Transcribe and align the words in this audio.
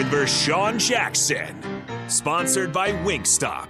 With 0.00 0.10
Vershawn 0.10 0.78
Jackson. 0.78 1.54
Sponsored 2.08 2.72
by 2.72 2.90
Wingstop. 2.90 3.68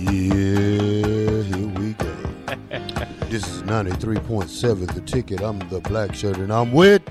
Yeah, 0.00 1.42
here 1.42 1.66
we 1.78 1.92
go. 1.92 2.16
this 3.28 3.46
is 3.46 3.62
93.7 3.64 4.94
The 4.94 5.00
Ticket. 5.02 5.42
I'm 5.42 5.58
the 5.68 5.80
black 5.80 6.14
shirt, 6.14 6.38
and 6.38 6.50
I'm 6.50 6.72
with. 6.72 7.02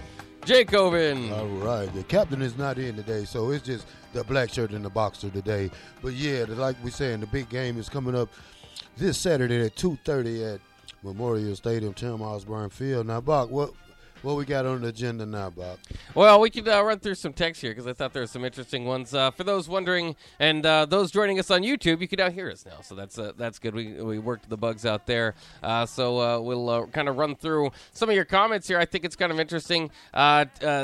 Jacobin. 0.43 1.31
All 1.33 1.45
right. 1.45 1.93
The 1.93 2.03
captain 2.03 2.41
is 2.41 2.57
not 2.57 2.79
in 2.79 2.95
today, 2.95 3.25
so 3.25 3.51
it's 3.51 3.63
just 3.63 3.85
the 4.13 4.23
black 4.23 4.49
shirt 4.51 4.71
and 4.71 4.83
the 4.83 4.89
boxer 4.89 5.29
today. 5.29 5.69
But 6.01 6.13
yeah, 6.13 6.45
like 6.47 6.77
we're 6.83 6.89
saying, 6.89 7.19
the 7.19 7.27
big 7.27 7.47
game 7.49 7.77
is 7.77 7.89
coming 7.89 8.15
up 8.15 8.29
this 8.97 9.19
Saturday 9.19 9.63
at 9.63 9.75
2.30 9.75 10.55
at 10.55 10.61
Memorial 11.03 11.55
Stadium, 11.55 11.93
Tom 11.93 12.21
Osborne 12.21 12.69
Field. 12.69 13.07
Now, 13.07 13.21
Bach, 13.21 13.49
what 13.49 13.73
what 14.23 14.37
we 14.37 14.45
got 14.45 14.65
on 14.65 14.81
the 14.81 14.87
agenda 14.87 15.25
now, 15.25 15.49
Bob? 15.49 15.77
Well, 16.15 16.39
we 16.39 16.49
could 16.49 16.67
uh, 16.67 16.81
run 16.81 16.99
through 16.99 17.15
some 17.15 17.33
text 17.33 17.61
here 17.61 17.71
because 17.71 17.85
I 17.85 17.91
thought 17.91 18.13
there 18.13 18.23
were 18.23 18.27
some 18.27 18.45
interesting 18.45 18.85
ones. 18.85 19.13
Uh, 19.13 19.31
for 19.31 19.43
those 19.43 19.67
wondering, 19.67 20.15
and 20.39 20.65
uh, 20.65 20.85
those 20.85 21.11
joining 21.11 21.39
us 21.39 21.51
on 21.51 21.61
YouTube, 21.61 21.99
you 21.99 22.07
can 22.07 22.17
now 22.17 22.29
hear 22.29 22.49
us 22.49 22.65
now, 22.65 22.79
so 22.81 22.95
that's 22.95 23.19
uh, 23.19 23.33
that's 23.37 23.59
good. 23.59 23.75
We 23.75 24.01
we 24.01 24.19
worked 24.19 24.49
the 24.49 24.55
bugs 24.55 24.85
out 24.85 25.07
there, 25.07 25.35
uh, 25.61 25.85
so 25.85 26.19
uh, 26.19 26.39
we'll 26.39 26.87
kind 26.87 27.09
of 27.09 27.17
run 27.17 27.35
through 27.35 27.71
some 27.91 28.09
of 28.09 28.15
your 28.15 28.23
comments 28.23 28.65
here. 28.65 28.79
I 28.79 28.85
think 28.85 29.03
it's 29.03 29.17
kind 29.17 29.31
of 29.31 29.41
interesting. 29.41 29.91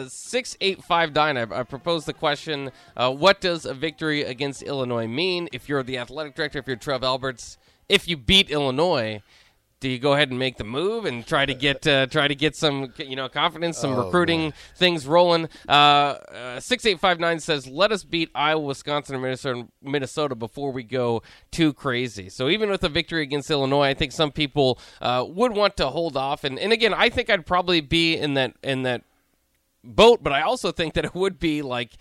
Six 0.10 0.58
eight 0.60 0.84
five 0.84 1.16
nine. 1.16 1.38
I, 1.38 1.44
I 1.44 1.64
proposed 1.64 2.08
the 2.08 2.14
question: 2.14 2.72
What 2.98 3.40
does 3.40 3.66
a 3.66 3.74
victory 3.74 4.24
against 4.24 4.64
Illinois 4.64 5.08
mean? 5.08 5.48
If 5.54 5.70
you're 5.70 5.84
the 5.84 5.98
athletic 5.98 6.36
director, 6.36 6.60
if 6.60 6.68
you're 6.68 6.76
Trev 6.76 7.06
Alberts, 7.06 7.58
if 7.88 8.08
you 8.08 8.18
beat 8.18 8.52
Illinois 8.52 9.22
do 9.80 9.88
you 9.88 9.98
go 9.98 10.14
ahead 10.14 10.30
and 10.30 10.38
make 10.38 10.58
the 10.58 10.64
move 10.64 11.06
and 11.06 11.26
try 11.26 11.46
to 11.46 11.54
get 11.54 11.88
uh, 11.88 12.06
try 12.08 12.28
to 12.28 12.36
get 12.36 12.56
some 12.56 12.94
you 12.98 13.16
know 13.16 13.30
confidence, 13.30 13.78
some 13.78 13.94
oh, 13.94 14.06
recruiting 14.06 14.42
man. 14.42 14.54
things 14.76 15.08
rolling? 15.08 15.48
Uh, 15.68 15.72
uh, 15.72 16.60
six 16.60 16.86
eight 16.86 17.00
five 17.00 17.20
nine 17.20 17.40
says, 17.40 17.66
"Let 17.66 17.92
us 17.92 18.04
beat 18.04 18.30
Iowa, 18.36 18.62
Wisconsin, 18.62 19.16
and 19.16 19.22
Minnesota, 19.24 19.68
Minnesota 19.82 20.36
before 20.36 20.72
we 20.72 20.84
go 20.84 21.24
too 21.52 21.72
crazy." 21.74 22.30
So 22.30 22.50
even 22.50 22.70
with 22.70 22.84
a 22.84 22.90
victory 22.90 23.24
against 23.24 23.50
Illinois, 23.50 23.88
I 23.88 23.94
think 23.94 24.12
some 24.12 24.32
people 24.32 24.80
uh, 25.02 25.26
would 25.28 25.54
want 25.54 25.78
to 25.78 25.88
hold 25.88 26.18
off. 26.18 26.44
And, 26.44 26.60
and 26.60 26.74
again, 26.74 26.94
I 26.94 27.10
think 27.10 27.30
I'd 27.30 27.46
probably 27.46 27.80
be 27.80 28.18
in 28.18 28.34
that 28.34 28.56
in 28.62 28.84
that 28.84 29.04
boat, 29.84 30.22
but 30.22 30.34
I 30.34 30.42
also 30.42 30.72
think 30.72 30.94
that 30.96 31.06
it 31.06 31.16
would 31.16 31.40
be 31.40 31.62
like. 31.62 31.92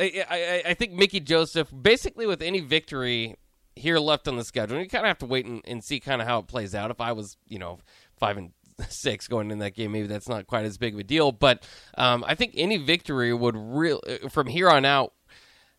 I, 0.00 0.24
I, 0.30 0.62
I 0.70 0.74
think 0.74 0.92
Mickey 0.92 1.18
Joseph, 1.18 1.72
basically 1.82 2.24
with 2.24 2.40
any 2.40 2.60
victory, 2.60 3.34
here 3.78 3.98
left 3.98 4.28
on 4.28 4.36
the 4.36 4.44
schedule. 4.44 4.76
And 4.76 4.84
you 4.84 4.90
kind 4.90 5.04
of 5.04 5.08
have 5.08 5.18
to 5.18 5.26
wait 5.26 5.46
and, 5.46 5.62
and 5.64 5.82
see 5.82 6.00
kind 6.00 6.20
of 6.20 6.28
how 6.28 6.38
it 6.40 6.46
plays 6.46 6.74
out. 6.74 6.90
If 6.90 7.00
I 7.00 7.12
was, 7.12 7.36
you 7.46 7.58
know, 7.58 7.78
five 8.18 8.36
and 8.36 8.52
six 8.88 9.28
going 9.28 9.50
in 9.50 9.58
that 9.58 9.74
game, 9.74 9.92
maybe 9.92 10.06
that's 10.06 10.28
not 10.28 10.46
quite 10.46 10.64
as 10.64 10.78
big 10.78 10.94
of 10.94 11.00
a 11.00 11.04
deal. 11.04 11.32
But 11.32 11.66
um, 11.96 12.24
I 12.26 12.34
think 12.34 12.54
any 12.56 12.76
victory 12.76 13.32
would 13.32 13.56
real 13.56 14.00
uh, 14.06 14.28
from 14.28 14.46
here 14.46 14.68
on 14.68 14.84
out 14.84 15.12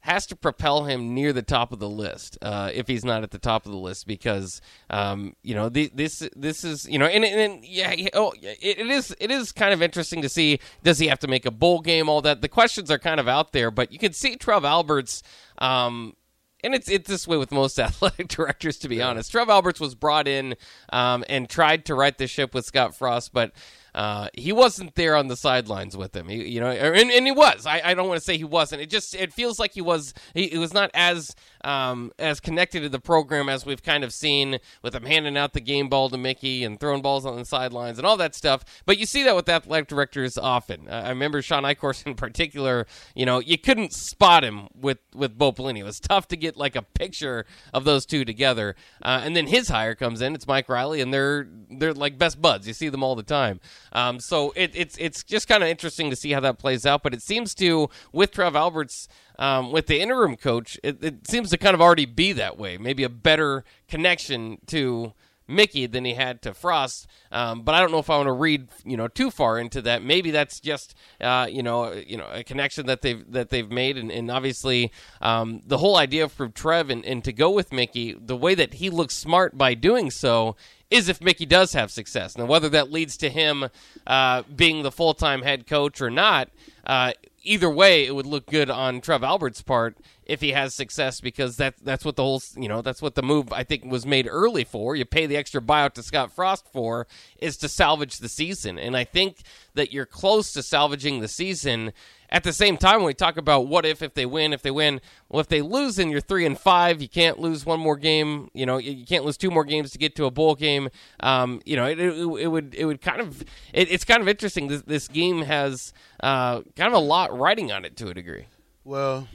has 0.01 0.25
to 0.27 0.35
propel 0.35 0.85
him 0.85 1.13
near 1.13 1.33
the 1.33 1.41
top 1.41 1.73
of 1.73 1.79
the 1.79 1.89
list 1.89 2.37
uh, 2.41 2.71
if 2.73 2.87
he's 2.87 3.03
not 3.03 3.23
at 3.23 3.31
the 3.31 3.37
top 3.37 3.65
of 3.65 3.71
the 3.71 3.77
list 3.77 4.07
because 4.07 4.61
um, 4.89 5.35
you 5.43 5.53
know 5.53 5.67
the, 5.67 5.91
this 5.93 6.27
this 6.35 6.63
is 6.63 6.87
you 6.87 6.97
know 6.97 7.05
and, 7.05 7.25
and, 7.25 7.65
yeah 7.65 7.93
oh 8.13 8.31
it, 8.41 8.79
it 8.79 8.87
is 8.87 9.15
it 9.19 9.29
is 9.29 9.51
kind 9.51 9.73
of 9.73 9.81
interesting 9.81 10.21
to 10.21 10.29
see 10.29 10.59
does 10.83 10.99
he 10.99 11.07
have 11.07 11.19
to 11.19 11.27
make 11.27 11.45
a 11.45 11.51
bowl 11.51 11.81
game 11.81 12.07
all 12.07 12.21
that 12.21 12.41
the 12.41 12.47
questions 12.47 12.89
are 12.89 12.99
kind 12.99 13.19
of 13.19 13.27
out 13.27 13.51
there 13.51 13.69
but 13.71 13.91
you 13.91 13.99
can 13.99 14.13
see 14.13 14.35
Trev 14.35 14.63
Alberts 14.63 15.21
um, 15.57 16.15
and 16.63 16.75
it's 16.75 16.89
it's 16.89 17.07
this 17.07 17.27
way 17.27 17.37
with 17.37 17.51
most 17.51 17.79
athletic 17.79 18.27
directors, 18.27 18.77
to 18.79 18.89
be 18.89 18.97
yeah. 18.97 19.09
honest. 19.09 19.31
Trev 19.31 19.49
Alberts 19.49 19.79
was 19.79 19.95
brought 19.95 20.27
in 20.27 20.55
um, 20.91 21.23
and 21.29 21.49
tried 21.49 21.85
to 21.85 21.95
right 21.95 22.17
the 22.17 22.27
ship 22.27 22.53
with 22.53 22.65
Scott 22.65 22.95
Frost, 22.95 23.33
but 23.33 23.51
uh, 23.95 24.27
he 24.33 24.51
wasn't 24.51 24.95
there 24.95 25.15
on 25.15 25.27
the 25.27 25.35
sidelines 25.35 25.97
with 25.97 26.15
him. 26.15 26.27
He, 26.27 26.47
you 26.47 26.59
know, 26.59 26.69
and, 26.69 27.11
and 27.11 27.25
he 27.25 27.31
was. 27.31 27.65
I, 27.65 27.81
I 27.83 27.93
don't 27.93 28.07
want 28.07 28.19
to 28.19 28.23
say 28.23 28.37
he 28.37 28.43
wasn't. 28.43 28.81
It 28.81 28.89
just 28.89 29.15
it 29.15 29.33
feels 29.33 29.59
like 29.59 29.73
he 29.73 29.81
was. 29.81 30.13
He, 30.33 30.47
he 30.47 30.57
was 30.57 30.73
not 30.73 30.91
as 30.93 31.35
um, 31.63 32.11
as 32.17 32.39
connected 32.39 32.81
to 32.81 32.89
the 32.89 32.99
program 32.99 33.49
as 33.49 33.65
we've 33.65 33.83
kind 33.83 34.03
of 34.03 34.13
seen 34.13 34.59
with 34.81 34.95
him 34.95 35.03
handing 35.03 35.37
out 35.37 35.53
the 35.53 35.61
game 35.61 35.89
ball 35.89 36.09
to 36.09 36.17
Mickey 36.17 36.63
and 36.63 36.79
throwing 36.79 37.01
balls 37.01 37.25
on 37.25 37.35
the 37.37 37.45
sidelines 37.45 37.97
and 37.97 38.07
all 38.07 38.17
that 38.17 38.35
stuff. 38.35 38.63
But 38.85 38.97
you 38.97 39.05
see 39.05 39.23
that 39.23 39.35
with 39.35 39.49
athletic 39.49 39.87
directors 39.87 40.37
often. 40.37 40.87
Uh, 40.87 41.03
I 41.05 41.09
remember 41.09 41.41
Shawn 41.41 41.63
Eichorst 41.63 42.05
in 42.05 42.15
particular. 42.15 42.87
You 43.15 43.25
know, 43.25 43.39
you 43.39 43.57
couldn't 43.57 43.93
spot 43.93 44.43
him 44.43 44.67
with 44.73 44.99
with 45.13 45.37
Bo 45.37 45.51
Pelini. 45.51 45.79
It 45.79 45.83
was 45.83 45.99
tough 45.99 46.27
to 46.29 46.37
get 46.37 46.57
like 46.57 46.75
a 46.75 46.81
picture 46.81 47.45
of 47.73 47.83
those 47.83 48.05
two 48.05 48.25
together. 48.25 48.75
Uh, 49.01 49.21
and 49.23 49.35
then 49.35 49.47
his 49.47 49.69
hire 49.69 49.95
comes 49.95 50.21
in. 50.21 50.35
It's 50.35 50.47
Mike 50.47 50.69
Riley, 50.69 51.01
and 51.01 51.13
they're 51.13 51.47
they're 51.69 51.93
like 51.93 52.17
best 52.17 52.41
buds. 52.41 52.67
You 52.67 52.73
see 52.73 52.89
them 52.89 53.03
all 53.03 53.15
the 53.15 53.23
time. 53.23 53.59
Um, 53.93 54.19
so 54.19 54.53
it, 54.55 54.71
it's 54.73 54.97
it's 54.97 55.23
just 55.23 55.47
kind 55.47 55.63
of 55.63 55.69
interesting 55.69 56.09
to 56.09 56.15
see 56.15 56.31
how 56.31 56.39
that 56.41 56.57
plays 56.57 56.85
out. 56.85 57.03
But 57.03 57.13
it 57.13 57.21
seems 57.21 57.53
to 57.55 57.89
with 58.11 58.31
Trev 58.31 58.55
Alberts 58.55 59.07
um, 59.39 59.71
with 59.71 59.87
the 59.87 59.99
interim 59.99 60.35
coach, 60.35 60.77
it, 60.83 61.01
it, 61.01 61.27
seems 61.27 61.49
to 61.51 61.57
kind 61.57 61.73
of 61.73 61.81
already 61.81 62.05
be 62.05 62.33
that 62.33 62.57
way. 62.57 62.77
Maybe 62.77 63.03
a 63.03 63.09
better 63.09 63.63
connection 63.87 64.57
to 64.67 65.13
Mickey 65.47 65.87
than 65.87 66.03
he 66.03 66.13
had 66.13 66.41
to 66.41 66.53
Frost. 66.53 67.07
Um, 67.31 67.61
but 67.63 67.73
I 67.73 67.79
don't 67.79 67.91
know 67.91 67.99
if 67.99 68.09
I 68.09 68.17
want 68.17 68.27
to 68.27 68.33
read 68.33 68.67
you 68.83 68.97
know 68.97 69.07
too 69.07 69.31
far 69.31 69.57
into 69.57 69.81
that. 69.83 70.03
Maybe 70.03 70.31
that's 70.31 70.59
just 70.59 70.93
uh, 71.21 71.47
you 71.49 71.63
know 71.63 71.93
you 71.93 72.17
know 72.17 72.27
a 72.31 72.43
connection 72.43 72.85
that 72.87 73.01
they've 73.01 73.31
that 73.31 73.49
they've 73.49 73.71
made, 73.71 73.97
and, 73.97 74.11
and 74.11 74.29
obviously 74.29 74.91
um, 75.21 75.61
the 75.65 75.77
whole 75.77 75.95
idea 75.95 76.27
for 76.27 76.49
Trev 76.49 76.89
and, 76.89 77.05
and 77.05 77.23
to 77.23 77.31
go 77.31 77.49
with 77.49 77.71
Mickey, 77.71 78.13
the 78.13 78.37
way 78.37 78.55
that 78.55 78.75
he 78.75 78.89
looks 78.89 79.15
smart 79.15 79.57
by 79.57 79.73
doing 79.73 80.11
so 80.11 80.57
is 80.89 81.07
if 81.07 81.21
Mickey 81.21 81.45
does 81.45 81.73
have 81.73 81.91
success. 81.91 82.37
Now, 82.37 82.45
whether 82.45 82.67
that 82.69 82.91
leads 82.91 83.15
to 83.17 83.29
him 83.29 83.69
uh, 84.05 84.43
being 84.53 84.83
the 84.83 84.91
full 84.91 85.13
time 85.13 85.43
head 85.43 85.65
coach 85.65 86.01
or 86.01 86.09
not, 86.09 86.49
uh, 86.85 87.13
either 87.43 87.69
way, 87.69 88.05
it 88.05 88.15
would 88.15 88.25
look 88.25 88.45
good 88.45 88.69
on 88.69 89.01
Trev 89.01 89.23
Albert's 89.23 89.61
part 89.61 89.97
if 90.25 90.41
he 90.41 90.51
has 90.51 90.73
success 90.73 91.21
because 91.21 91.57
that 91.57 91.75
that's 91.83 92.05
what 92.05 92.15
the 92.15 92.23
whole 92.23 92.41
you 92.55 92.67
know 92.67 92.81
that's 92.81 93.01
what 93.01 93.15
the 93.15 93.23
move 93.23 93.51
I 93.51 93.63
think 93.63 93.85
was 93.85 94.05
made 94.05 94.27
early 94.29 94.63
for. 94.63 94.95
You 94.95 95.05
pay 95.05 95.25
the 95.25 95.37
extra 95.37 95.61
buyout 95.61 95.93
to 95.93 96.03
Scott 96.03 96.31
Frost 96.31 96.67
for 96.71 97.07
is 97.39 97.57
to 97.57 97.69
salvage 97.69 98.17
the 98.17 98.29
season, 98.29 98.77
and 98.77 98.95
I 98.95 99.03
think 99.03 99.37
that 99.73 99.91
you're 99.91 100.05
close 100.05 100.53
to 100.53 100.63
salvaging 100.63 101.19
the 101.19 101.27
season 101.27 101.93
at 102.31 102.43
the 102.43 102.53
same 102.53 102.77
time, 102.77 102.97
when 102.97 103.07
we 103.07 103.13
talk 103.13 103.37
about 103.37 103.67
what 103.67 103.85
if 103.85 104.01
if 104.01 104.13
they 104.13 104.25
win, 104.25 104.53
if 104.53 104.61
they 104.61 104.71
win, 104.71 105.01
well, 105.29 105.39
if 105.39 105.47
they 105.47 105.61
lose, 105.61 105.95
then 105.95 106.09
you're 106.09 106.21
three 106.21 106.45
and 106.45 106.57
five. 106.57 107.01
You 107.01 107.09
can't 107.09 107.39
lose 107.39 107.65
one 107.65 107.79
more 107.79 107.97
game. 107.97 108.49
You 108.53 108.65
know, 108.65 108.77
you 108.77 109.05
can't 109.05 109.25
lose 109.25 109.37
two 109.37 109.49
more 109.49 109.65
games 109.65 109.91
to 109.91 109.97
get 109.97 110.15
to 110.17 110.25
a 110.25 110.31
bowl 110.31 110.55
game. 110.55 110.89
Um, 111.21 111.61
you 111.65 111.75
know, 111.75 111.85
it, 111.85 111.99
it, 111.99 112.13
it, 112.13 112.47
would 112.47 112.75
it 112.75 112.85
would 112.85 113.01
kind 113.01 113.19
of 113.19 113.41
it, 113.73 113.91
it's 113.91 114.05
kind 114.05 114.21
of 114.21 114.27
interesting. 114.27 114.67
This 114.67 114.83
this 114.83 115.07
game 115.07 115.41
has 115.41 115.91
uh, 116.21 116.61
kind 116.75 116.87
of 116.87 116.93
a 116.93 116.99
lot 116.99 117.35
writing 117.35 117.71
on 117.71 117.83
it 117.83 117.97
to 117.97 118.09
a 118.09 118.13
degree. 118.13 118.45
Well, 118.83 119.27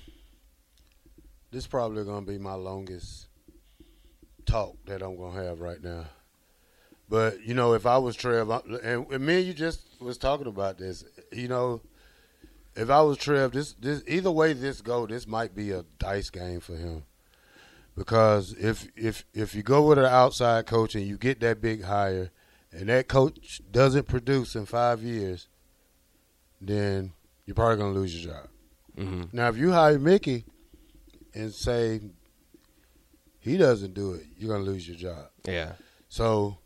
this 1.51 1.65
is 1.65 1.67
probably 1.67 2.05
going 2.05 2.25
to 2.25 2.31
be 2.31 2.39
my 2.39 2.55
longest 2.55 3.27
talk 4.47 4.77
that 4.87 5.03
I'm 5.03 5.17
going 5.17 5.35
to 5.35 5.43
have 5.43 5.61
right 5.61 5.83
now. 5.83 6.05
But 7.09 7.45
you 7.45 7.55
know, 7.55 7.75
if 7.75 7.87
I 7.87 7.99
was 7.99 8.15
Trev, 8.15 8.49
and, 8.51 9.07
and 9.11 9.27
me 9.27 9.39
and 9.39 9.47
you 9.47 9.53
just 9.53 9.83
was 10.01 10.17
talking 10.17 10.47
about 10.47 10.79
this, 10.79 11.05
you 11.33 11.49
know 11.49 11.81
if 12.77 12.91
I 12.91 13.03
was 13.03 13.19
Trev, 13.19 13.53
this 13.53 13.75
this 13.75 14.03
either 14.07 14.31
way 14.31 14.53
this 14.53 14.81
go, 14.81 15.07
this 15.07 15.27
might 15.27 15.55
be 15.55 15.71
a 15.71 15.85
dice 15.99 16.31
game 16.31 16.61
for 16.61 16.77
him 16.77 17.05
because 17.97 18.55
if 18.59 18.89
if 18.97 19.25
if 19.33 19.55
you 19.55 19.63
go 19.63 19.87
with 19.89 19.99
an 19.99 20.07
outside 20.07 20.67
coach 20.67 20.95
and 20.95 21.07
you 21.07 21.17
get 21.17 21.41
that 21.41 21.61
big 21.61 21.85
hire, 21.85 22.31
and 22.73 22.89
that 22.89 23.09
coach 23.09 23.61
doesn't 23.71 24.09
produce 24.09 24.55
in 24.55 24.67
five 24.67 25.03
years, 25.03 25.49
then 26.61 27.13
you're 27.47 27.55
probably 27.55 27.77
gonna 27.77 27.93
lose 27.95 28.25
your 28.25 28.35
job. 28.35 28.49
Mm-hmm. 28.97 29.37
Now, 29.37 29.49
if 29.49 29.57
you 29.57 29.73
hire 29.73 29.99
Mickey 29.99 30.45
and 31.35 31.53
say 31.53 32.01
he 33.39 33.57
doesn't 33.57 33.95
do 33.95 34.15
it, 34.15 34.27
you're 34.37 34.51
gonna 34.51 34.65
lose 34.65 34.89
your 34.89 34.97
job. 34.97 35.27
Yeah. 35.45 35.73
So, 36.09 36.59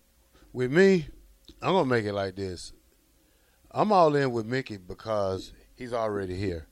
with 0.53 0.73
me, 0.73 1.09
I'm 1.61 1.73
gonna 1.73 1.87
make 1.87 2.05
it 2.05 2.13
like 2.13 2.37
this. 2.37 2.73
I'm 3.71 3.93
all 3.93 4.17
in 4.17 4.33
with 4.33 4.47
Mickey 4.47 4.79
because 4.79 5.53
he's 5.79 5.93
already 5.93 6.37
here. 6.37 6.67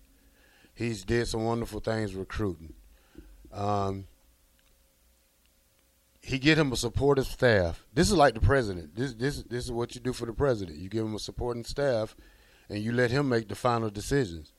He's 0.74 1.04
did 1.04 1.28
some 1.28 1.44
wonderful 1.44 1.80
things 1.80 2.14
recruiting. 2.14 2.74
Um, 3.52 4.08
he 6.20 6.38
get 6.38 6.58
him 6.58 6.72
a 6.72 6.76
supportive 6.76 7.26
staff. 7.26 7.86
This 7.94 8.08
is 8.10 8.16
like 8.16 8.34
the 8.34 8.40
president. 8.40 8.96
This 8.96 9.14
this 9.14 9.42
this 9.44 9.64
is 9.64 9.72
what 9.72 9.94
you 9.94 10.00
do 10.00 10.12
for 10.12 10.26
the 10.26 10.32
president. 10.32 10.78
You 10.78 10.88
give 10.88 11.06
him 11.06 11.14
a 11.14 11.20
supporting 11.20 11.64
staff, 11.64 12.16
and 12.68 12.82
you 12.82 12.92
let 12.92 13.12
him 13.12 13.28
make 13.28 13.48
the 13.48 13.54
final 13.54 13.88
decisions. 13.88 14.52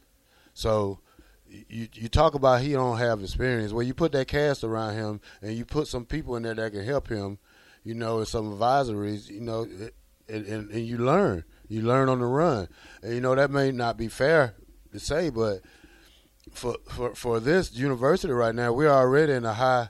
So 0.53 1.01
you 1.45 1.89
you 1.93 2.07
talk 2.07 2.33
about 2.33 2.61
he 2.61 2.71
don't 2.71 2.97
have 2.97 3.21
experience. 3.21 3.73
Well, 3.73 3.83
you 3.83 3.93
put 3.93 4.13
that 4.13 4.29
cast 4.29 4.63
around 4.63 4.93
him, 4.93 5.21
and 5.41 5.55
you 5.55 5.65
put 5.65 5.87
some 5.87 6.05
people 6.05 6.37
in 6.37 6.43
there 6.43 6.55
that 6.55 6.71
can 6.71 6.85
help 6.85 7.09
him. 7.09 7.37
You 7.83 7.93
know, 7.93 8.19
and 8.19 8.27
some 8.27 8.57
advisories. 8.57 9.29
You 9.29 9.41
know, 9.41 9.67
and, 10.29 10.45
and, 10.45 10.71
and 10.71 10.87
you 10.87 10.97
learn. 10.97 11.43
You 11.67 11.81
learn 11.81 12.09
on 12.09 12.19
the 12.19 12.25
run. 12.25 12.67
And 13.01 13.13
you 13.13 13.21
know 13.21 13.35
that 13.35 13.51
may 13.51 13.71
not 13.71 13.97
be 13.97 14.07
fair 14.07 14.55
to 14.91 14.99
say, 14.99 15.29
but 15.29 15.61
for 16.51 16.75
for 16.89 17.15
for 17.15 17.39
this 17.39 17.73
university 17.75 18.33
right 18.33 18.55
now, 18.55 18.73
we're 18.73 18.89
already 18.89 19.33
in 19.33 19.45
a 19.45 19.53
high. 19.53 19.89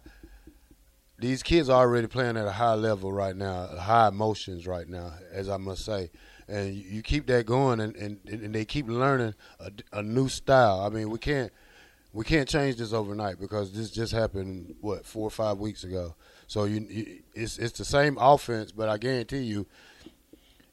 These 1.20 1.42
kids 1.42 1.68
are 1.70 1.80
already 1.80 2.08
playing 2.08 2.38
at 2.38 2.46
a 2.46 2.52
high 2.52 2.76
level 2.76 3.12
right 3.12 3.36
now, 3.36 3.68
high 3.78 4.10
emotions 4.10 4.68
right 4.68 4.88
now, 4.88 5.14
as 5.32 5.50
I 5.50 5.58
must 5.58 5.84
say 5.84 6.12
and 6.48 6.74
you 6.74 7.02
keep 7.02 7.28
that 7.28 7.46
going, 7.46 7.80
and, 7.80 7.96
and, 7.96 8.20
and 8.26 8.56
they 8.56 8.66
keep 8.66 8.88
learning 8.88 9.34
a, 9.60 9.72
a, 9.92 10.02
new 10.02 10.30
style. 10.30 10.82
I 10.82 10.90
mean, 10.90 11.10
we 11.10 11.20
can't 11.20 11.52
we 12.14 12.24
can't 12.24 12.48
change 12.48 12.78
this 12.78 12.94
overnight 12.94 13.40
because 13.40 13.74
this 13.74 13.92
just 13.92 14.14
happened 14.14 14.76
what 14.80 15.06
four 15.06 15.28
or 15.28 15.32
five 15.32 15.58
weeks 15.58 15.84
ago. 15.84 16.16
So 16.48 16.64
you, 16.64 16.88
you 16.90 17.20
it's 17.34 17.58
it's 17.58 17.78
the 17.78 17.86
same 17.86 18.18
offense, 18.20 18.72
but 18.72 18.88
I 18.88 18.98
guarantee 18.98 19.40
you, 19.42 19.68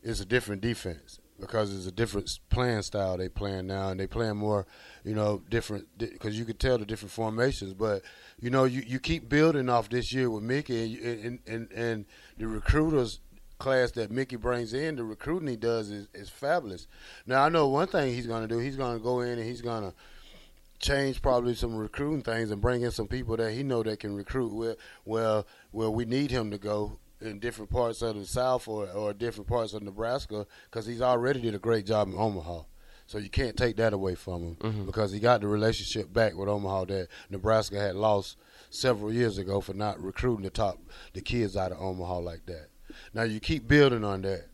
it's 0.05 0.21
a 0.21 0.27
different 0.27 0.61
defense 0.61 1.19
because 1.41 1.75
it's 1.75 1.87
a 1.87 1.93
different 1.93 2.31
playing 2.51 2.83
style 2.83 3.17
they 3.17 3.29
playing 3.29 3.67
now, 3.67 3.89
and 3.89 3.99
they 3.99 4.07
playing 4.07 4.37
more, 4.37 4.67
you 5.03 5.15
know, 5.15 5.43
different 5.51 5.87
because 5.99 6.39
you 6.39 6.45
can 6.45 6.57
tell 6.57 6.79
the 6.79 6.85
different 6.85 7.11
formations. 7.11 7.75
But 7.75 8.03
you 8.39 8.51
know, 8.51 8.65
you, 8.65 8.83
you 8.87 9.01
keep 9.01 9.29
building 9.29 9.69
off 9.69 9.89
this 9.89 10.13
year 10.13 10.31
with 10.31 10.45
Mickey, 10.45 10.99
and 11.03 11.41
and 11.47 11.73
and, 11.73 12.05
the 12.37 12.47
recruiters 12.47 13.21
class 13.59 13.93
that 13.93 14.11
Mickey 14.11 14.37
brings 14.37 14.75
in, 14.75 14.97
the 14.97 15.05
recruiting 15.05 15.49
he 15.49 15.57
does 15.57 15.91
is, 15.91 16.07
is 16.13 16.29
fabulous. 16.29 16.87
Now 17.27 17.45
I 17.45 17.49
know 17.49 17.69
one 17.69 17.87
thing 17.87 18.13
he's 18.13 18.27
going 18.27 18.47
to 18.47 18.55
do. 18.55 18.61
He's 18.61 18.77
going 18.77 18.99
to 18.99 19.03
go 19.03 19.21
in 19.21 19.39
and 19.39 19.45
he's 19.45 19.63
going 19.63 19.85
to 19.85 19.95
change 20.81 21.23
probably 21.23 21.55
some 21.55 21.75
recruiting 21.75 22.23
things 22.23 22.51
and 22.51 22.61
bring 22.61 22.83
in 22.83 22.91
some 22.91 23.07
people 23.07 23.37
that 23.37 23.53
he 23.53 23.63
know 23.63 23.83
that 23.83 24.01
can 24.01 24.15
recruit. 24.15 24.53
Where 24.53 24.77
well, 25.05 25.47
where 25.71 25.91
we 25.91 26.05
need 26.05 26.31
him 26.31 26.51
to 26.51 26.59
go 26.59 26.99
in 27.25 27.39
different 27.39 27.71
parts 27.71 28.03
of 28.03 28.17
the 28.17 28.25
South 28.27 28.69
or, 28.69 28.89
or 28.91 29.13
different 29.13 29.49
parts 29.49 29.73
of 29.75 29.83
Nebraska 29.83 30.47
because 30.71 30.87
he's 30.87 31.03
already 31.03 31.41
did 31.41 31.55
a 31.55 31.59
great 31.59 31.87
job 31.87 32.09
in 32.09 32.15
Omaha. 32.15 32.63
So 33.07 33.19
you 33.19 33.29
can't 33.29 33.57
take 33.57 33.77
that 33.77 33.93
away 33.93 34.15
from 34.15 34.43
him 34.43 34.57
Mhm. 34.57 34.87
because 34.87 35.13
he 35.13 35.21
got 35.21 35.43
the 35.43 35.49
relationship 35.49 36.13
back 36.13 36.35
with 36.37 36.49
Omaha 36.49 36.87
that 36.87 37.09
Nebraska 37.31 37.79
had 37.79 37.97
lost 37.97 38.37
several 38.71 39.13
years 39.13 39.37
ago 39.39 39.61
for 39.61 39.75
not 39.75 40.01
recruiting 40.03 40.45
the 40.45 40.51
top 40.51 40.79
the 41.13 41.21
kids 41.21 41.57
out 41.57 41.73
of 41.73 41.81
Omaha 41.81 42.19
like 42.19 42.47
that. 42.47 42.69
Now 43.13 43.23
you 43.25 43.41
keep 43.41 43.69
building 43.69 44.05
on 44.05 44.23
that. 44.23 44.47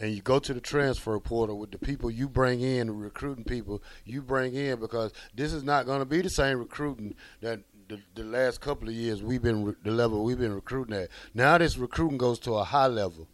And 0.00 0.12
you 0.12 0.20
go 0.22 0.40
to 0.40 0.52
the 0.52 0.60
transfer 0.60 1.18
portal 1.20 1.56
with 1.56 1.70
the 1.70 1.78
people 1.78 2.10
you 2.10 2.28
bring 2.28 2.60
in, 2.60 2.88
the 2.88 2.92
recruiting 2.92 3.44
people 3.44 3.80
you 4.04 4.22
bring 4.22 4.54
in, 4.54 4.80
because 4.80 5.12
this 5.36 5.52
is 5.52 5.62
not 5.62 5.86
going 5.86 6.00
to 6.00 6.04
be 6.04 6.20
the 6.20 6.28
same 6.28 6.58
recruiting 6.58 7.14
that 7.40 7.60
the, 7.88 8.00
the 8.14 8.24
last 8.24 8.60
couple 8.60 8.88
of 8.88 8.94
years 8.94 9.22
we've 9.22 9.42
been 9.42 9.64
re- 9.64 9.74
the 9.84 9.90
level 9.90 10.24
we've 10.24 10.38
been 10.38 10.54
recruiting 10.54 10.96
at. 10.96 11.08
Now 11.34 11.58
this 11.58 11.76
recruiting 11.76 12.18
goes 12.18 12.38
to 12.40 12.54
a 12.54 12.64
high 12.64 12.86
level. 12.88 13.28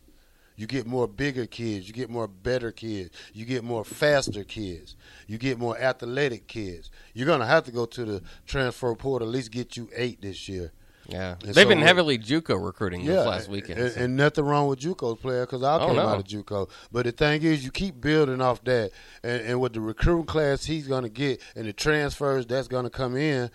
You 0.57 0.67
get 0.67 0.87
more 0.87 1.09
bigger 1.09 1.47
kids, 1.47 1.89
you 1.89 1.95
get 1.95 2.11
more 2.11 2.29
better 2.29 2.71
kids, 2.71 3.11
you 3.33 3.47
get 3.47 3.65
more 3.65 3.83
faster 3.83 4.45
kids, 4.45 4.95
you 5.27 5.39
get 5.39 5.59
more 5.59 5.79
athletic 5.79 6.47
kids. 6.49 6.91
You're 7.15 7.27
gonna 7.27 7.47
have 7.47 7.65
to 7.65 7.73
go 7.73 7.87
to 7.87 8.05
the 8.05 8.23
transfer 8.47 8.95
portal 8.95 9.27
at 9.29 9.33
least 9.33 9.51
get 9.53 9.77
you 9.79 9.89
eight 9.97 10.21
this 10.21 10.49
year. 10.49 10.73
Yeah. 11.09 11.33
And 11.43 11.55
They've 11.55 11.65
so 11.65 11.69
been 11.69 11.81
heavily 11.81 12.19
JUCO 12.19 12.63
recruiting 12.65 13.05
this 13.05 13.27
last 13.27 13.49
weekend. 13.49 13.81
And, 13.81 13.91
so- 13.93 14.01
and 14.01 14.17
nothing 14.17 14.45
wrong 14.45 14.69
with 14.69 14.79
JUCO's 14.81 15.19
player 15.19 15.45
because 15.47 15.63
I 15.65 15.77
Oh, 15.81 15.87
came 15.89 15.97
no. 15.97 16.07
out 16.07 16.19
of 16.19 16.25
JUCO. 16.25 16.69
But 16.93 17.07
the 17.07 17.13
thing 17.13 17.43
is, 17.43 17.65
you 17.65 17.73
keep 17.73 18.01
building 18.01 18.41
off 18.41 18.63
that, 18.65 18.93
and, 19.25 19.43
and 19.43 19.61
with 19.61 19.73
the 19.73 19.81
recruiting 19.81 20.27
class 20.27 20.67
he's 20.67 20.87
going 20.87 21.03
to 21.03 21.09
get, 21.09 21.41
and 21.57 21.67
the 21.67 21.73
transfers 21.73 22.47
that's 22.47 22.69
going 22.69 22.85
to 22.85 22.91
come 22.91 23.17
in, 23.17 23.51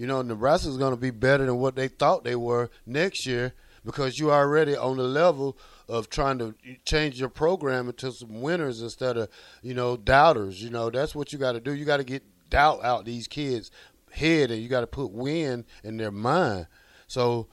you 0.00 0.06
know, 0.06 0.22
Nebraska's 0.22 0.78
going 0.78 0.94
to 0.94 1.00
be 1.00 1.10
better 1.10 1.44
than 1.44 1.58
what 1.58 1.76
they 1.76 1.86
thought 1.86 2.24
they 2.24 2.34
were 2.34 2.70
next 2.86 3.26
year 3.26 3.52
because 3.84 4.18
you're 4.18 4.32
already 4.32 4.74
on 4.74 4.96
the 4.96 5.02
level 5.02 5.58
of 5.90 6.08
trying 6.08 6.38
to 6.38 6.54
change 6.86 7.20
your 7.20 7.28
program 7.28 7.86
into 7.86 8.10
some 8.10 8.40
winners 8.40 8.80
instead 8.80 9.18
of 9.18 9.28
you 9.60 9.74
know 9.74 9.98
doubters. 9.98 10.62
You 10.62 10.70
know, 10.70 10.88
that's 10.88 11.14
what 11.14 11.34
you 11.34 11.38
got 11.38 11.52
to 11.52 11.60
do. 11.60 11.74
You 11.74 11.84
got 11.84 11.98
to 11.98 12.04
get 12.04 12.22
doubt 12.48 12.82
out 12.82 13.04
these 13.04 13.28
kids' 13.28 13.70
head, 14.10 14.50
and 14.50 14.62
you 14.62 14.70
got 14.70 14.80
to 14.80 14.86
put 14.86 15.10
win 15.10 15.66
in 15.84 15.98
their 15.98 16.10
mind. 16.10 16.66
So 17.06 17.48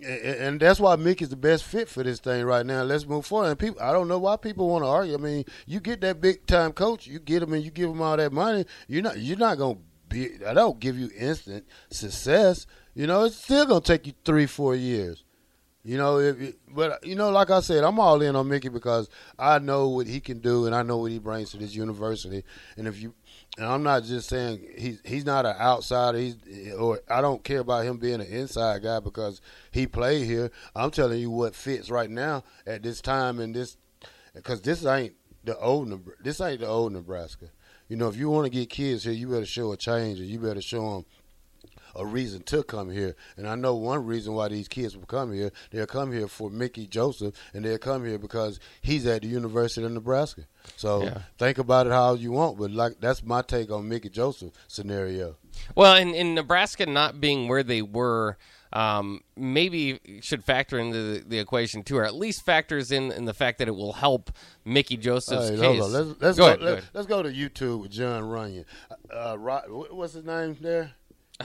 and, 0.00 0.60
that's 0.60 0.78
why 0.78 0.94
Mick 0.94 1.20
is 1.20 1.30
the 1.30 1.36
best 1.36 1.64
fit 1.64 1.88
for 1.88 2.04
this 2.04 2.20
thing 2.20 2.44
right 2.44 2.64
now. 2.64 2.84
Let's 2.84 3.08
move 3.08 3.26
forward. 3.26 3.48
And 3.48 3.58
people, 3.58 3.82
I 3.82 3.90
don't 3.90 4.06
know 4.06 4.20
why 4.20 4.36
people 4.36 4.68
want 4.68 4.84
to 4.84 4.88
argue. 4.88 5.14
I 5.14 5.16
mean, 5.16 5.44
you 5.66 5.80
get 5.80 6.00
that 6.02 6.20
big 6.20 6.46
time 6.46 6.70
coach, 6.70 7.08
you 7.08 7.18
get 7.18 7.42
him 7.42 7.54
and 7.54 7.64
you 7.64 7.72
give 7.72 7.90
him 7.90 8.00
all 8.00 8.16
that 8.16 8.32
money. 8.32 8.66
You're 8.86 9.02
not, 9.02 9.18
you're 9.18 9.36
not 9.36 9.58
gonna 9.58 9.78
be. 10.08 10.44
I 10.46 10.54
don't 10.54 10.80
give 10.80 10.98
you 10.98 11.10
instant 11.16 11.66
success. 11.90 12.66
You 12.94 13.06
know, 13.06 13.24
it's 13.24 13.36
still 13.36 13.66
gonna 13.66 13.80
take 13.80 14.06
you 14.06 14.12
three, 14.24 14.46
four 14.46 14.74
years. 14.74 15.24
You 15.84 15.96
know, 15.96 16.34
but 16.74 17.06
you 17.06 17.14
know, 17.14 17.30
like 17.30 17.50
I 17.50 17.60
said, 17.60 17.82
I'm 17.82 17.98
all 17.98 18.20
in 18.20 18.36
on 18.36 18.48
Mickey 18.48 18.68
because 18.68 19.08
I 19.38 19.58
know 19.58 19.88
what 19.88 20.06
he 20.06 20.20
can 20.20 20.40
do 20.40 20.66
and 20.66 20.74
I 20.74 20.82
know 20.82 20.98
what 20.98 21.12
he 21.12 21.18
brings 21.18 21.52
to 21.52 21.56
this 21.56 21.74
university. 21.74 22.44
And 22.76 22.86
if 22.86 23.00
you, 23.00 23.14
and 23.56 23.66
I'm 23.66 23.82
not 23.82 24.04
just 24.04 24.28
saying 24.28 24.66
he's 24.76 25.00
he's 25.04 25.24
not 25.24 25.46
an 25.46 25.56
outsider. 25.58 26.18
He's 26.18 26.36
or 26.78 27.00
I 27.08 27.20
don't 27.20 27.42
care 27.42 27.60
about 27.60 27.86
him 27.86 27.96
being 27.96 28.20
an 28.20 28.26
inside 28.26 28.82
guy 28.82 29.00
because 29.00 29.40
he 29.70 29.86
played 29.86 30.26
here. 30.26 30.50
I'm 30.74 30.90
telling 30.90 31.20
you 31.20 31.30
what 31.30 31.54
fits 31.54 31.90
right 31.90 32.10
now 32.10 32.44
at 32.66 32.82
this 32.82 33.00
time 33.00 33.38
and 33.38 33.54
this 33.54 33.78
because 34.34 34.60
this 34.60 34.84
ain't 34.84 35.14
the 35.44 35.56
old 35.58 36.02
this 36.22 36.40
ain't 36.40 36.60
the 36.60 36.66
old 36.66 36.92
Nebraska. 36.92 37.46
You 37.88 37.96
know, 37.96 38.08
if 38.08 38.16
you 38.16 38.28
want 38.30 38.44
to 38.44 38.50
get 38.50 38.68
kids 38.70 39.04
here, 39.04 39.12
you 39.12 39.28
better 39.28 39.46
show 39.46 39.72
a 39.72 39.76
change 39.76 40.18
and 40.20 40.28
you 40.28 40.38
better 40.38 40.60
show 40.60 40.94
them 40.94 41.04
a 41.96 42.04
reason 42.06 42.42
to 42.42 42.62
come 42.62 42.90
here. 42.90 43.16
And 43.36 43.48
I 43.48 43.54
know 43.54 43.74
one 43.74 44.04
reason 44.04 44.34
why 44.34 44.48
these 44.48 44.68
kids 44.68 44.96
will 44.96 45.06
come 45.06 45.32
here. 45.32 45.50
They'll 45.70 45.86
come 45.86 46.12
here 46.12 46.28
for 46.28 46.50
Mickey 46.50 46.86
Joseph, 46.86 47.34
and 47.54 47.64
they'll 47.64 47.78
come 47.78 48.04
here 48.04 48.18
because 48.18 48.60
he's 48.82 49.06
at 49.06 49.22
the 49.22 49.28
University 49.28 49.84
of 49.84 49.92
Nebraska. 49.92 50.42
So 50.76 51.02
Yeah. 51.04 51.22
think 51.38 51.58
about 51.58 51.86
it 51.86 51.92
how 51.92 52.14
you 52.14 52.30
want, 52.30 52.58
but 52.58 52.70
like 52.70 53.00
that's 53.00 53.24
my 53.24 53.42
take 53.42 53.70
on 53.70 53.88
Mickey 53.88 54.10
Joseph 54.10 54.52
scenario. 54.68 55.36
Well, 55.74 55.96
in, 55.96 56.14
in 56.14 56.34
Nebraska 56.34 56.86
not 56.86 57.20
being 57.20 57.48
where 57.48 57.62
they 57.62 57.82
were, 57.82 58.36
um, 58.72 59.20
maybe 59.36 60.00
should 60.20 60.44
factor 60.44 60.78
into 60.78 60.96
the, 60.98 61.24
the 61.26 61.38
equation 61.38 61.82
too, 61.82 61.96
or 61.96 62.04
at 62.04 62.14
least 62.14 62.44
factors 62.44 62.90
in 62.92 63.12
in 63.12 63.24
the 63.24 63.34
fact 63.34 63.58
that 63.58 63.68
it 63.68 63.74
will 63.74 63.94
help 63.94 64.30
Mickey 64.64 64.96
Joseph's 64.96 65.48
Hey, 65.50 65.56
case. 65.56 65.82
Let's, 65.82 66.20
let's 66.20 66.38
go, 66.38 66.56
go. 66.56 66.66
ahead. 66.66 66.84
let, 66.92 67.00
us 67.00 67.06
go 67.06 67.22
to 67.22 67.30
YouTube 67.30 67.82
with 67.82 67.90
John 67.90 68.24
Runyon. 68.28 68.64
Uh, 69.14 69.38
Rod, 69.38 69.64
what's 69.68 70.14
his 70.14 70.24
name 70.24 70.56
there? 70.60 70.92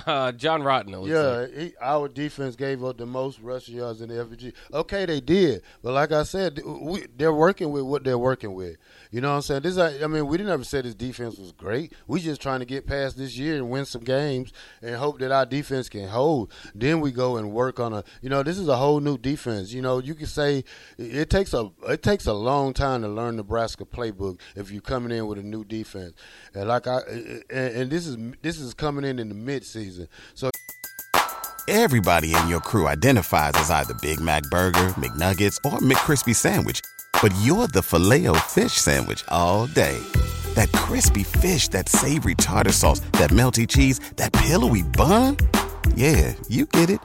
Uh, 0.07 0.31
John 0.31 0.63
Rotten. 0.63 1.03
Yeah, 1.03 1.45
he, 1.45 1.73
our 1.79 2.07
defense 2.07 2.55
gave 2.55 2.83
up 2.83 2.97
the 2.97 3.05
most 3.05 3.39
rushing 3.39 3.75
yards 3.75 4.01
in 4.01 4.09
the 4.09 4.15
FBG. 4.15 4.53
Okay, 4.73 5.05
they 5.05 5.19
did, 5.19 5.61
but 5.83 5.93
like 5.93 6.11
I 6.11 6.23
said, 6.23 6.59
we, 6.65 7.05
they're 7.15 7.31
working 7.33 7.69
with 7.69 7.83
what 7.83 8.03
they're 8.03 8.17
working 8.17 8.53
with. 8.55 8.77
You 9.13 9.21
know 9.21 9.29
what 9.29 9.35
I'm 9.35 9.41
saying? 9.43 9.61
This, 9.61 9.77
I 9.77 10.07
mean, 10.07 10.25
we 10.25 10.37
didn't 10.37 10.51
ever 10.51 10.63
say 10.63 10.81
this 10.81 10.95
defense 10.95 11.37
was 11.37 11.51
great. 11.51 11.93
We 12.07 12.19
just 12.19 12.41
trying 12.41 12.61
to 12.61 12.65
get 12.65 12.87
past 12.87 13.15
this 13.15 13.37
year 13.37 13.57
and 13.57 13.69
win 13.69 13.85
some 13.85 14.03
games 14.03 14.51
and 14.81 14.95
hope 14.95 15.19
that 15.19 15.31
our 15.31 15.45
defense 15.45 15.87
can 15.87 16.07
hold. 16.07 16.51
Then 16.73 16.99
we 16.99 17.11
go 17.11 17.37
and 17.37 17.51
work 17.51 17.79
on 17.79 17.93
a. 17.93 18.03
You 18.23 18.29
know, 18.29 18.41
this 18.41 18.57
is 18.57 18.67
a 18.67 18.75
whole 18.75 19.01
new 19.01 19.19
defense. 19.19 19.71
You 19.71 19.83
know, 19.83 19.99
you 19.99 20.15
can 20.15 20.25
say 20.25 20.63
it 20.97 21.29
takes 21.29 21.53
a 21.53 21.69
it 21.87 22.01
takes 22.01 22.25
a 22.25 22.33
long 22.33 22.73
time 22.73 23.03
to 23.03 23.07
learn 23.07 23.35
Nebraska 23.35 23.85
playbook 23.85 24.39
if 24.55 24.71
you're 24.71 24.81
coming 24.81 25.15
in 25.15 25.27
with 25.27 25.37
a 25.37 25.43
new 25.43 25.63
defense. 25.63 26.13
And 26.55 26.67
like 26.67 26.87
I 26.87 27.01
and, 27.01 27.43
and 27.51 27.91
this 27.91 28.07
is 28.07 28.17
this 28.41 28.59
is 28.59 28.73
coming 28.73 29.05
in 29.05 29.19
in 29.19 29.29
the 29.29 29.35
mid 29.35 29.63
season. 29.63 30.07
So 30.33 30.49
Everybody 31.67 32.35
in 32.35 32.47
your 32.47 32.59
crew 32.61 32.87
identifies 32.87 33.53
as 33.55 33.69
either 33.69 33.93
Big 34.01 34.19
Mac 34.19 34.43
Burger, 34.49 34.89
McNuggets, 34.97 35.57
or 35.63 35.79
McCrispy 35.79 36.35
Sandwich. 36.35 36.81
But 37.23 37.33
you're 37.41 37.67
the 37.69 37.81
filet 37.81 38.27
o 38.27 38.33
fish 38.33 38.73
Sandwich 38.73 39.23
all 39.29 39.67
day. 39.67 39.97
That 40.55 40.69
crispy 40.73 41.23
fish, 41.23 41.69
that 41.69 41.87
savory 41.87 42.35
tartar 42.35 42.73
sauce, 42.73 42.99
that 43.13 43.29
melty 43.31 43.65
cheese, 43.65 44.01
that 44.17 44.33
pillowy 44.33 44.81
bun. 44.83 45.37
Yeah, 45.95 46.33
you 46.49 46.65
get 46.65 46.89
it 46.89 46.99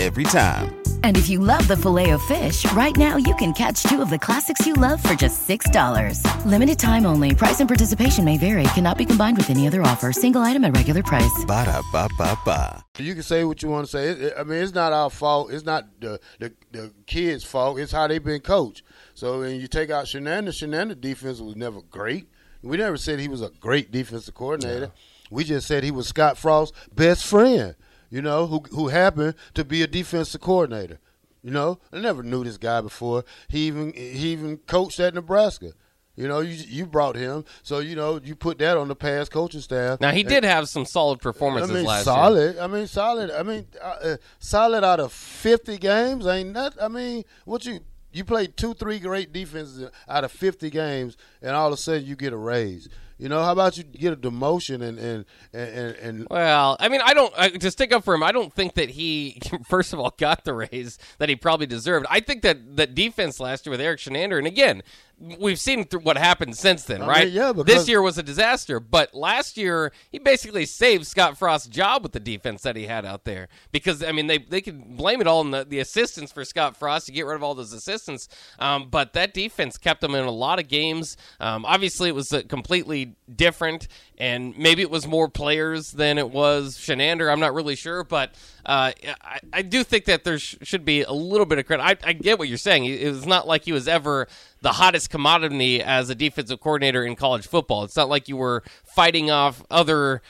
every 0.00 0.24
time. 0.24 0.74
And 1.04 1.16
if 1.16 1.28
you 1.28 1.38
love 1.38 1.68
the 1.68 1.76
filet 1.76 2.10
of 2.10 2.22
fish, 2.22 2.66
right 2.72 2.96
now 2.96 3.16
you 3.16 3.32
can 3.36 3.52
catch 3.52 3.84
two 3.84 4.02
of 4.02 4.10
the 4.10 4.18
classics 4.18 4.66
you 4.66 4.72
love 4.72 5.00
for 5.00 5.14
just 5.14 5.46
$6. 5.48 6.44
Limited 6.44 6.78
time 6.80 7.06
only. 7.06 7.32
Price 7.32 7.60
and 7.60 7.68
participation 7.68 8.24
may 8.24 8.36
vary. 8.38 8.64
Cannot 8.74 8.98
be 8.98 9.04
combined 9.04 9.36
with 9.36 9.50
any 9.50 9.68
other 9.68 9.82
offer. 9.82 10.12
Single 10.12 10.40
item 10.42 10.64
at 10.64 10.74
regular 10.74 11.04
price. 11.04 11.44
Ba 11.46 11.64
da 11.66 11.80
ba 11.92 12.08
ba 12.18 12.36
ba. 12.44 12.84
You 12.98 13.14
can 13.14 13.22
say 13.22 13.44
what 13.44 13.62
you 13.62 13.68
want 13.68 13.86
to 13.86 13.90
say. 13.92 14.08
It- 14.08 14.20
it- 14.20 14.34
I 14.36 14.42
mean, 14.42 14.58
it's 14.62 14.74
not 14.74 14.92
our 14.92 15.10
fault. 15.10 15.52
It's 15.52 15.64
not 15.64 15.84
the 16.00 16.18
the, 16.40 16.52
the 16.72 16.92
kids' 17.06 17.44
fault. 17.44 17.78
It's 17.78 17.92
how 17.92 18.08
they've 18.08 18.24
been 18.24 18.40
coached. 18.40 18.82
So 19.14 19.40
when 19.40 19.60
you 19.60 19.66
take 19.68 19.90
out 19.90 20.06
Chinander, 20.06 20.48
Chinander 20.48 21.00
defense 21.00 21.40
was 21.40 21.56
never 21.56 21.80
great. 21.82 22.28
We 22.62 22.76
never 22.76 22.96
said 22.96 23.20
he 23.20 23.28
was 23.28 23.42
a 23.42 23.50
great 23.60 23.90
defensive 23.92 24.34
coordinator. 24.34 24.90
We 25.30 25.44
just 25.44 25.66
said 25.66 25.84
he 25.84 25.90
was 25.90 26.08
Scott 26.08 26.36
Frost's 26.38 26.76
best 26.94 27.24
friend. 27.26 27.74
You 28.10 28.22
know, 28.22 28.46
who 28.46 28.60
who 28.70 28.88
happened 28.88 29.34
to 29.54 29.64
be 29.64 29.82
a 29.82 29.86
defensive 29.86 30.40
coordinator. 30.40 30.98
You 31.42 31.50
know, 31.50 31.78
I 31.92 31.98
never 32.00 32.22
knew 32.22 32.42
this 32.44 32.56
guy 32.58 32.80
before. 32.80 33.24
He 33.48 33.66
even 33.66 33.92
he 33.92 34.32
even 34.32 34.58
coached 34.58 34.98
at 35.00 35.14
Nebraska. 35.14 35.72
You 36.16 36.28
know, 36.28 36.40
you 36.40 36.54
you 36.68 36.86
brought 36.86 37.16
him, 37.16 37.44
so 37.62 37.80
you 37.80 37.96
know 37.96 38.20
you 38.22 38.36
put 38.36 38.58
that 38.58 38.76
on 38.76 38.86
the 38.88 38.94
past 38.94 39.30
coaching 39.32 39.60
staff. 39.60 40.00
Now 40.00 40.12
he 40.12 40.20
And- 40.20 40.28
did 40.28 40.44
have 40.44 40.68
some 40.68 40.86
solid 40.86 41.20
performances 41.20 41.70
I 41.70 41.74
mean, 41.74 41.84
last 41.84 42.06
year. 42.06 42.14
solid. 42.14 42.58
I 42.58 42.66
mean, 42.68 42.86
solid. 42.86 43.30
I 43.32 43.42
mean, 43.42 43.66
uh, 43.82 43.86
uh, 44.02 44.16
solid 44.38 44.84
out 44.84 45.00
of 45.00 45.12
fifty 45.12 45.76
games 45.76 46.24
ain't 46.26 46.54
that. 46.54 46.74
I 46.80 46.86
mean, 46.88 47.24
what 47.44 47.64
you 47.66 47.80
you 48.14 48.24
played 48.24 48.56
two, 48.56 48.74
three 48.74 48.98
great 48.98 49.32
defenses 49.32 49.90
out 50.08 50.24
of 50.24 50.32
fifty 50.32 50.70
games, 50.70 51.16
and 51.42 51.56
all 51.56 51.68
of 51.68 51.72
a 51.74 51.76
sudden 51.76 52.04
you 52.04 52.16
get 52.16 52.32
a 52.32 52.36
raise. 52.36 52.88
You 53.16 53.28
know, 53.28 53.42
how 53.42 53.52
about 53.52 53.76
you 53.76 53.84
get 53.84 54.12
a 54.12 54.16
demotion 54.16 54.82
and 54.82 54.98
and 54.98 55.24
and, 55.52 55.70
and, 55.70 55.96
and 55.96 56.26
Well, 56.28 56.76
I 56.80 56.88
mean, 56.88 57.00
I 57.04 57.14
don't 57.14 57.32
I, 57.36 57.48
to 57.48 57.70
stick 57.70 57.92
up 57.92 58.04
for 58.04 58.14
him. 58.14 58.22
I 58.22 58.32
don't 58.32 58.52
think 58.52 58.74
that 58.74 58.90
he, 58.90 59.40
first 59.66 59.92
of 59.92 60.00
all, 60.00 60.12
got 60.16 60.44
the 60.44 60.52
raise 60.52 60.98
that 61.18 61.28
he 61.28 61.36
probably 61.36 61.66
deserved. 61.66 62.06
I 62.10 62.20
think 62.20 62.42
that 62.42 62.76
that 62.76 62.94
defense 62.94 63.38
last 63.38 63.66
year 63.66 63.70
with 63.70 63.80
Eric 63.80 64.00
Chinander, 64.00 64.38
and 64.38 64.46
again, 64.46 64.82
we've 65.18 65.58
seen 65.58 65.86
what 66.02 66.16
happened 66.16 66.56
since 66.56 66.84
then, 66.84 67.02
I 67.02 67.06
right? 67.06 67.24
mean, 67.26 67.34
yeah, 67.34 67.52
this 67.64 67.88
year 67.88 68.02
was 68.02 68.18
a 68.18 68.22
disaster, 68.22 68.80
but 68.80 69.14
last 69.14 69.56
year 69.56 69.92
he 70.10 70.18
basically 70.18 70.66
saved 70.66 71.06
Scott 71.06 71.38
Frost's 71.38 71.68
job 71.68 72.02
with 72.02 72.12
the 72.12 72.20
defense 72.20 72.62
that 72.62 72.76
he 72.76 72.86
had 72.86 73.04
out 73.04 73.24
there. 73.24 73.48
Because 73.72 74.02
I 74.02 74.12
mean, 74.12 74.26
they 74.26 74.38
they 74.38 74.60
could 74.60 74.96
blame 74.96 75.20
it 75.20 75.26
all 75.26 75.40
on 75.40 75.50
the, 75.50 75.64
the 75.64 75.78
assistants 75.78 76.32
for 76.32 76.44
Scott 76.44 76.76
Frost 76.76 77.06
to 77.06 77.12
get 77.12 77.26
rid 77.26 77.36
of 77.36 77.42
all 77.42 77.54
those 77.54 77.72
assistants, 77.72 78.28
um, 78.58 78.88
but 78.90 79.12
that 79.12 79.34
defense 79.34 79.78
kept 79.78 80.02
him 80.02 80.14
in 80.14 80.24
a 80.24 80.30
lot 80.30 80.58
of 80.58 80.68
games. 80.68 81.16
Um, 81.40 81.64
obviously, 81.64 82.08
it 82.08 82.14
was 82.14 82.34
completely 82.48 83.14
different, 83.34 83.88
and 84.16 84.56
maybe 84.56 84.82
it 84.82 84.90
was 84.90 85.06
more 85.06 85.28
players 85.28 85.92
than 85.92 86.18
it 86.18 86.30
was 86.30 86.76
Chinander. 86.78 87.30
I'm 87.32 87.40
not 87.40 87.54
really 87.54 87.74
sure, 87.74 88.04
but 88.04 88.30
uh, 88.64 88.92
I, 89.22 89.40
I 89.52 89.62
do 89.62 89.82
think 89.82 90.04
that 90.04 90.24
there 90.24 90.38
sh- 90.38 90.56
should 90.62 90.84
be 90.84 91.02
a 91.02 91.12
little 91.12 91.46
bit 91.46 91.58
of 91.58 91.66
credit. 91.66 91.82
I, 91.82 91.96
I 92.08 92.12
get 92.12 92.38
what 92.38 92.48
you're 92.48 92.58
saying. 92.58 92.84
It 92.84 93.08
was 93.08 93.26
not 93.26 93.46
like 93.46 93.64
he 93.64 93.72
was 93.72 93.88
ever 93.88 94.28
the 94.60 94.72
hottest 94.72 95.10
commodity 95.10 95.82
as 95.82 96.10
a 96.10 96.14
defensive 96.14 96.60
coordinator 96.60 97.04
in 97.04 97.16
college 97.16 97.46
football. 97.46 97.84
It's 97.84 97.96
not 97.96 98.08
like 98.08 98.28
you 98.28 98.36
were 98.36 98.62
fighting 98.84 99.30
off 99.30 99.64
other 99.70 100.22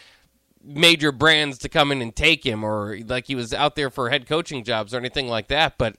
major 0.63 1.13
brands 1.13 1.59
to 1.59 1.69
come 1.69 1.93
in 1.93 2.01
and 2.01 2.17
take 2.17 2.45
him 2.45 2.65
or 2.65 2.99
like 3.07 3.27
he 3.27 3.35
was 3.35 3.53
out 3.53 3.77
there 3.77 3.91
for 3.91 4.09
head 4.09 4.27
coaching 4.27 4.65
jobs 4.65 4.95
or 4.95 4.97
anything 4.97 5.29
like 5.29 5.49
that. 5.49 5.77
But 5.77 5.97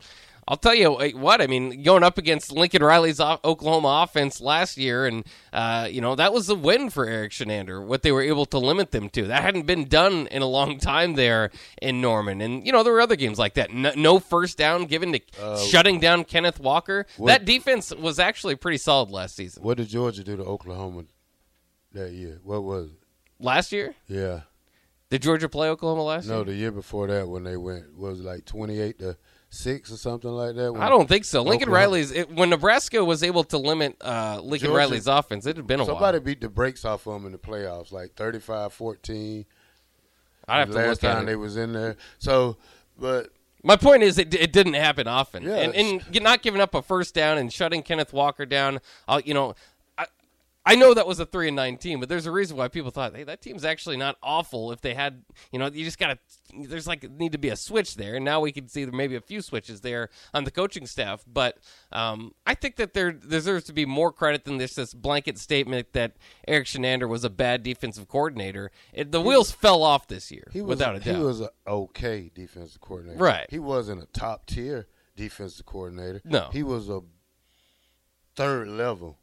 I'll 0.48 0.58
tell 0.58 0.76
you 0.76 0.92
what, 1.18 1.42
I 1.42 1.48
mean, 1.48 1.82
going 1.82 2.04
up 2.04 2.20
against 2.20 2.52
Lincoln 2.52 2.84
Riley's 2.84 3.20
Oklahoma 3.20 4.04
offense 4.04 4.40
last 4.40 4.78
year, 4.78 5.08
and, 5.08 5.26
uh, 5.52 5.88
you 5.90 6.02
know, 6.02 6.14
that 6.14 6.34
was 6.34 6.48
a 6.50 6.54
win 6.56 6.92
for 6.92 7.08
Eric 7.08 7.32
Chinander, 7.32 7.84
what 7.84 8.04
they 8.04 8.12
were 8.12 8.22
able 8.22 8.46
to 8.48 8.60
limit 8.60 8.92
them 8.92 9.10
to. 9.10 9.24
That 9.26 9.42
hadn't 9.42 9.66
been 9.66 9.86
done 9.88 10.28
in 10.28 10.44
a 10.44 10.46
long 10.46 10.78
time 10.78 11.16
there 11.16 11.50
in 11.82 12.00
Norman. 12.00 12.42
And, 12.42 12.64
you 12.64 12.72
know, 12.72 12.84
there 12.84 12.94
were 12.94 13.02
other 13.02 13.16
games 13.16 13.40
like 13.40 13.56
that. 13.56 13.74
No, 13.74 13.92
no 13.96 14.20
first 14.20 14.56
down 14.56 14.86
given 14.86 15.14
to 15.14 15.58
shutting 15.68 16.00
down 16.00 16.24
Kenneth 16.26 16.60
Walker. 16.60 17.08
what- 17.18 17.30
that 17.30 17.46
defense 17.46 17.92
was 17.96 18.20
actually 18.20 18.56
pretty 18.56 18.78
solid 18.78 19.10
last 19.10 19.36
season. 19.36 19.64
what 19.64 19.78
did 19.78 19.88
Georgia 19.88 20.24
do 20.24 20.38
to 20.38 20.44
Oklahoma 20.44 21.06
that 21.94 22.12
year? 22.12 22.40
What 22.44 22.64
was 22.64 22.92
it? 22.92 23.00
Last 23.40 23.72
year? 23.72 23.96
Yeah, 24.08 24.42
Did 25.10 25.24
Georgia 25.24 25.50
play 25.50 25.70
Oklahoma 25.70 26.04
last 26.04 26.28
no, 26.28 26.36
year? 26.36 26.46
No, 26.46 26.52
the 26.52 26.58
year 26.58 26.72
before 26.72 27.08
that 27.08 27.28
when 27.28 27.44
they 27.44 27.58
went 27.58 27.98
was 27.98 28.22
like 28.22 28.46
twenty 28.46 28.80
eight 28.80 29.00
to 29.00 29.18
six 29.50 29.92
or 29.92 29.98
something 29.98 30.30
like 30.30 30.56
that. 30.56 30.76
I 30.78 30.90
don't 30.90 31.08
think 31.08 31.26
so. 31.26 31.42
Lincoln 31.42 31.70
Oklahoma- 31.70 31.76
Riley's 31.78 32.12
it, 32.12 32.32
when 32.32 32.50
Nebraska 32.50 33.04
was 33.04 33.24
able 33.24 33.44
to 33.46 33.58
limit 33.58 33.96
uh, 34.02 34.40
Lincoln 34.42 34.68
Georgia- 34.68 34.78
Riley's 34.78 35.08
offense, 35.08 35.46
it 35.46 35.58
had 35.58 35.68
been 35.68 35.80
a 35.80 35.84
while. 35.84 35.96
Somebody 35.96 36.20
beat 36.20 36.42
the 36.42 36.50
brakes 36.50 36.84
off 36.86 37.08
of 37.08 37.14
them 37.14 37.26
in 37.26 37.32
the 37.32 37.38
playoffs, 37.38 37.92
like 37.92 38.16
35-14. 38.16 39.46
I'd 40.48 40.60
have 40.60 40.68
the 40.70 40.74
to 40.74 40.80
last 40.80 41.04
look 41.04 41.12
time 41.12 41.22
at 41.22 41.26
they 41.26 41.36
was 41.36 41.58
in 41.58 41.74
there. 41.74 41.96
So, 42.20 42.58
but 43.00 43.30
My 43.64 43.76
point 43.76 44.04
is, 44.04 44.18
it, 44.20 44.34
it 44.34 44.52
didn't 44.52 44.74
happen 44.76 45.08
often, 45.08 45.44
Yeah, 45.44 45.56
and, 45.56 45.74
and 45.76 46.24
not 46.24 46.42
giving 46.44 46.62
up 46.62 46.76
a 46.76 46.82
first 46.82 47.16
down 47.16 47.38
and 47.38 47.52
shutting 47.52 47.82
Kenneth 47.82 48.14
Walker 48.14 48.46
down. 48.46 48.80
Uh, 49.08 49.22
you 49.26 49.34
know, 49.34 49.56
I, 50.66 50.76
know 50.76 50.94
that 50.94 51.08
was 51.08 51.20
a 51.20 51.26
three 51.26 51.48
and 51.48 51.56
nine 51.56 51.78
team, 51.78 52.00
but 52.00 52.10
there's 52.10 52.26
a 52.26 52.32
reason 52.32 52.58
why 52.58 52.68
people 52.68 52.92
thought, 52.92 53.16
hey, 53.16 53.24
that 53.24 53.42
team's 53.42 53.66
actually 53.66 53.98
not 53.98 54.18
awful. 54.24 54.72
If 54.72 54.82
they 54.82 54.94
had, 54.94 55.24
you 55.52 55.60
know, 55.60 55.68
you 55.68 55.86
just 55.86 56.00
gotta. 56.00 56.18
There's 56.58 56.88
like 56.88 57.10
need 57.12 57.34
to 57.34 57.38
be 57.38 57.50
a 57.50 57.56
switch 57.56 57.96
there, 57.96 58.16
and 58.16 58.26
now 58.26 58.40
we 58.40 58.52
can 58.52 58.68
see 58.68 58.86
there 58.86 58.94
maybe 58.94 59.16
a 59.16 59.22
few 59.22 59.42
switches 59.42 59.82
there 59.82 60.10
on 60.34 60.44
the 60.44 60.52
coaching 60.52 60.86
staff. 60.86 61.24
But 61.28 61.58
um, 61.92 62.34
I 62.46 62.56
think 62.56 62.78
that 62.78 62.94
there 62.94 63.12
deserves 63.12 63.66
to 63.66 63.74
be 63.74 63.86
more 63.86 64.12
credit 64.12 64.46
than 64.46 64.58
this 64.58 64.76
this 64.76 64.94
blanket 64.94 65.38
statement 65.38 65.94
that 65.94 66.14
Eric 66.48 66.68
Chinander 66.68 67.08
was 67.10 67.24
a 67.24 67.30
bad 67.30 67.64
defensive 67.64 68.08
coordinator. 68.08 68.72
It, 68.94 69.12
the 69.12 69.22
wheels 69.22 69.52
fell 69.52 69.84
off 69.84 70.08
this 70.08 70.32
year, 70.32 70.48
he 70.52 70.62
was 70.62 70.78
without 70.78 70.96
a 70.96 71.00
doubt. 71.00 71.16
he 71.16 71.22
was 71.22 71.42
an 71.42 71.50
okay 71.68 72.32
defensive 72.34 72.82
coordinator. 72.82 73.20
Right. 73.20 73.48
He 73.50 73.60
wasn't 73.60 74.04
a 74.04 74.08
top 74.08 74.46
tier 74.46 74.88
defensive 75.16 75.66
coordinator. 75.66 76.22
No. 76.24 76.50
He 76.52 76.64
was 76.64 76.90
a 76.90 77.02
third 78.36 78.68
level 78.68 79.18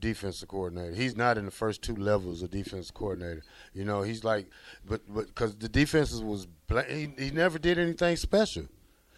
defensive 0.00 0.48
coordinator. 0.48 0.94
He's 0.94 1.16
not 1.16 1.38
in 1.38 1.44
the 1.44 1.50
first 1.50 1.82
two 1.82 1.96
levels 1.96 2.42
of 2.42 2.50
defensive 2.50 2.94
coordinator. 2.94 3.42
You 3.74 3.84
know, 3.84 4.02
he's 4.02 4.24
like, 4.24 4.46
but 4.86 5.02
but 5.08 5.26
because 5.28 5.56
the 5.56 5.68
defenses 5.68 6.22
was 6.22 6.46
bla- 6.66 6.84
he, 6.84 7.10
he 7.18 7.30
never 7.30 7.58
did 7.58 7.78
anything 7.78 8.16
special. 8.16 8.64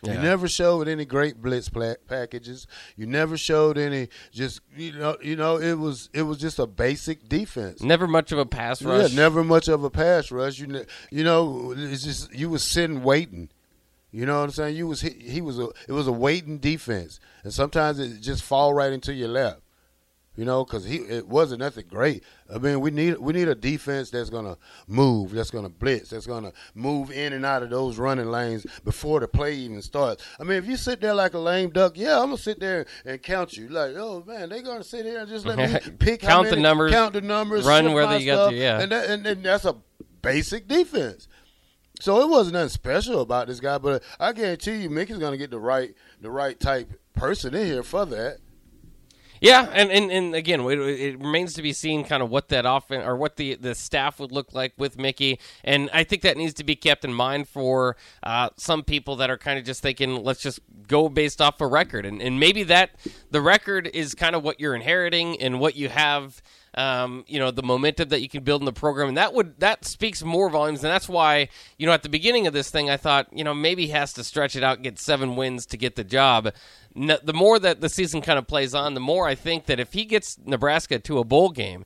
You 0.03 0.15
never 0.15 0.49
showed 0.49 0.89
any 0.89 1.05
great 1.05 1.43
blitz 1.43 1.69
pla- 1.69 1.97
packages. 2.09 2.67
You 2.97 3.05
never 3.07 3.37
showed 3.37 3.77
any 3.77 4.09
just 4.33 4.63
you 4.75 4.93
know 4.93 5.19
you 5.23 5.37
know 5.37 5.59
it 5.59 5.75
was 5.75 6.09
it 6.15 6.23
was 6.23 6.39
just 6.39 6.59
a 6.59 6.67
basic 6.67 7.29
defense. 7.29 7.83
Never 7.83 8.07
much 8.07 8.33
of 8.33 8.39
a 8.39 8.47
pass 8.47 8.81
rush. 8.81 9.11
Yeah, 9.13 9.17
never 9.17 9.45
much 9.45 9.69
of 9.69 9.85
a 9.85 9.91
pass 9.91 10.31
rush. 10.31 10.59
You 10.59 10.69
ne- 10.69 10.87
you 11.11 11.23
know, 11.23 11.75
it's 11.77 12.03
just 12.03 12.33
you 12.35 12.49
was 12.49 12.65
sitting 12.65 13.03
waiting. 13.03 13.51
You 14.11 14.25
know 14.27 14.39
what 14.39 14.45
I'm 14.45 14.51
saying? 14.53 14.75
You 14.77 14.87
was 14.89 15.03
he, 15.03 15.11
he 15.11 15.41
was 15.43 15.59
a 15.59 15.69
it 15.87 15.93
was 15.93 16.07
a 16.07 16.13
waiting 16.13 16.59
defense, 16.59 17.21
and 17.45 17.53
sometimes 17.53 17.99
it 17.99 18.21
just 18.23 18.43
fall 18.43 18.73
right 18.73 18.93
into 18.95 19.13
your 19.13 19.29
lap. 19.29 19.61
You 20.37 20.45
know, 20.45 20.65
because 20.65 20.85
he 20.85 20.97
it 20.97 21.27
wasn't 21.27 21.61
nothing 21.61 21.87
great. 21.89 22.23
I 22.55 22.59
mean, 22.59 22.81
we 22.81 22.93
need 22.93 23.19
we 23.19 23.33
need 23.33 23.49
a 23.49 23.55
defense 23.55 24.11
that's 24.11 24.31
gonna 24.31 24.57
move, 24.87 25.33
that's 25.33 25.51
gonna 25.51 25.69
blitz, 25.69 26.11
that's 26.11 26.27
gonna 26.27 26.53
move 26.75 27.11
in 27.11 27.33
and 27.33 27.45
out 27.45 27.65
of 27.65 27.71
those 27.71 27.99
running 27.99 28.31
lanes 28.31 28.65
before 28.85 29.19
the 29.21 29.29
play 29.29 29.55
even 29.55 29.83
starts. 29.83 30.25
I 30.39 30.45
mean, 30.45 30.57
if 30.57 30.67
you 30.67 30.77
sit 30.77 31.01
there 31.01 31.15
like 31.15 31.35
a 31.35 31.39
lame 31.39 31.71
duck, 31.71 31.97
yeah, 31.97 32.19
I'm 32.19 32.27
gonna 32.27 32.39
sit 32.39 32.61
there 32.61 32.87
and 33.05 33.21
count 33.21 33.57
you. 33.57 33.69
Like, 33.69 33.97
oh 33.97 34.23
man, 34.25 34.49
they're 34.49 34.63
gonna 34.63 34.85
sit 34.85 35.05
here 35.05 35.19
and 35.19 35.29
just 35.29 35.47
let 35.47 35.59
me 35.59 35.93
pick 35.99 36.21
Count 36.21 36.49
the 36.49 36.57
numbers, 36.57 36.93
count 36.93 37.13
the 37.13 37.21
numbers, 37.21 37.67
run 37.67 37.93
where 37.93 38.07
they 38.07 38.25
got 38.25 38.35
stuff, 38.35 38.51
to, 38.51 38.57
yeah. 38.57 38.81
and, 38.81 38.93
that, 38.93 39.11
and 39.11 39.27
and 39.27 39.45
that's 39.45 39.65
a 39.65 39.77
basic 40.23 40.69
defense. 40.69 41.27
So 42.01 42.21
it 42.23 42.29
wasn't 42.29 42.55
nothing 42.55 42.71
special 42.71 43.21
about 43.21 43.49
this 43.49 43.61
guy, 43.61 43.79
but 43.79 44.03
I 44.19 44.33
guarantee 44.33 44.77
you, 44.77 44.91
Mickey's 44.91 45.19
gonna 45.19 45.37
get 45.37 45.51
the 45.51 45.59
right 45.59 45.93
the 46.21 46.31
right 46.31 46.59
type 46.59 46.91
person 47.15 47.55
in 47.55 47.67
here 47.67 47.83
for 47.83 48.07
that. 48.07 48.39
Yeah, 49.40 49.70
and, 49.73 49.90
and, 49.90 50.11
and 50.11 50.35
again, 50.35 50.61
it, 50.61 50.78
it 50.78 51.18
remains 51.18 51.54
to 51.54 51.62
be 51.62 51.73
seen 51.73 52.04
kind 52.04 52.23
of 52.23 52.28
what 52.28 52.49
that 52.49 52.66
offense 52.66 53.04
or 53.06 53.16
what 53.16 53.37
the, 53.37 53.54
the 53.54 53.75
staff 53.75 54.20
would 54.20 54.32
look 54.32 54.52
like 54.52 54.75
with 54.76 54.99
Mickey, 54.99 55.40
and 55.64 55.88
I 55.94 56.04
think 56.04 56.23
that 56.23 56.37
needs 56.37 56.52
to 56.54 56.64
be 56.64 56.76
kept 56.76 57.06
in 57.06 57.12
mind 57.14 57.49
for 57.49 57.97
uh, 58.23 58.50
some 58.59 58.82
people 58.82 59.16
that 59.16 59.30
are 59.30 59.38
kind 59.38 59.59
of 59.59 59.64
just 59.64 59.80
thinking, 59.80 60.23
let's 60.23 60.42
just 60.42 60.61
go 60.87 61.09
based 61.09 61.40
off 61.40 61.61
a 61.61 61.66
record, 61.66 62.04
and 62.04 62.20
and 62.20 62.38
maybe 62.38 62.62
that 62.64 62.90
the 63.30 63.40
record 63.40 63.88
is 63.94 64.14
kind 64.14 64.37
of 64.37 64.44
what 64.44 64.61
you're 64.61 64.75
inheriting 64.75 65.40
and 65.40 65.59
what 65.59 65.75
you 65.75 65.88
have. 65.88 66.42
Um, 66.75 67.25
you 67.27 67.41
know 67.41 67.50
the 67.50 67.65
momentum 67.65 68.11
that 68.11 68.21
you 68.21 68.29
can 68.29 68.45
build 68.45 68.62
in 68.62 68.65
the 68.65 68.73
program, 68.73 69.09
and 69.09 69.17
that 69.17 69.35
would 69.35 69.59
that 69.59 69.85
speaks 69.85 70.23
more 70.23 70.49
volumes, 70.49 70.85
and 70.85 70.93
that's 70.93 71.09
why 71.09 71.49
you 71.79 71.87
know 71.87 71.93
at 71.93 72.05
the 72.05 72.09
beginning 72.09 72.47
of 72.47 72.53
this 72.53 72.71
thing, 72.71 72.89
I 72.89 72.97
thought 72.97 73.27
you 73.33 73.43
know 73.43 73.55
maybe 73.55 73.87
he 73.87 73.93
has 73.93 74.12
to 74.12 74.25
stretch 74.25 74.55
it 74.55 74.62
out, 74.62 74.83
get 74.83 74.99
seven 74.99 75.35
wins 75.35 75.67
to 75.67 75.77
get 75.77 75.97
the 75.97 76.05
job. 76.05 76.53
No, 76.95 77.19
the 77.23 77.33
more 77.33 77.59
that 77.59 77.81
the 77.81 77.89
season 77.89 78.21
kind 78.21 78.39
of 78.39 78.47
plays 78.47 78.75
on, 78.75 78.95
the 78.95 79.00
more 79.00 79.27
I 79.27 79.35
think 79.35 79.67
that 79.67 79.81
if 79.81 79.93
he 79.93 80.05
gets 80.05 80.39
Nebraska 80.45 81.00
to 81.00 81.19
a 81.19 81.25
bowl 81.25 81.50
game, 81.50 81.85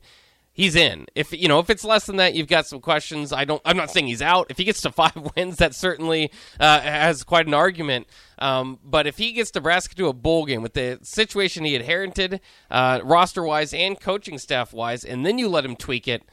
he's 0.55 0.75
in. 0.75 1.05
If 1.13 1.31
you 1.31 1.47
know 1.47 1.59
if 1.59 1.69
it's 1.69 1.83
less 1.83 2.07
than 2.07 2.15
that, 2.15 2.33
you've 2.33 2.47
got 2.47 2.65
some 2.65 2.79
questions. 2.79 3.31
I 3.31 3.45
don't. 3.45 3.61
I'm 3.63 3.77
not 3.77 3.91
saying 3.91 4.07
he's 4.07 4.23
out. 4.23 4.47
If 4.49 4.57
he 4.57 4.63
gets 4.63 4.81
to 4.81 4.91
five 5.03 5.15
wins, 5.35 5.57
that 5.57 5.75
certainly 5.75 6.31
uh, 6.59 6.79
has 6.79 7.23
quite 7.23 7.45
an 7.45 7.53
argument. 7.53 8.07
Um, 8.39 8.79
but 8.83 9.05
if 9.05 9.17
he 9.17 9.31
gets 9.33 9.53
Nebraska 9.53 9.93
to 9.95 10.07
a 10.07 10.13
bowl 10.13 10.45
game 10.45 10.63
with 10.63 10.73
the 10.73 10.99
situation 11.03 11.63
he 11.63 11.75
inherited, 11.75 12.41
uh, 12.71 13.01
roster 13.03 13.43
wise 13.43 13.73
and 13.73 13.99
coaching 13.99 14.39
staff 14.39 14.73
wise, 14.73 15.03
and 15.05 15.25
then 15.25 15.37
you 15.37 15.47
let 15.47 15.63
him 15.63 15.75
tweak 15.75 16.07
it. 16.07 16.23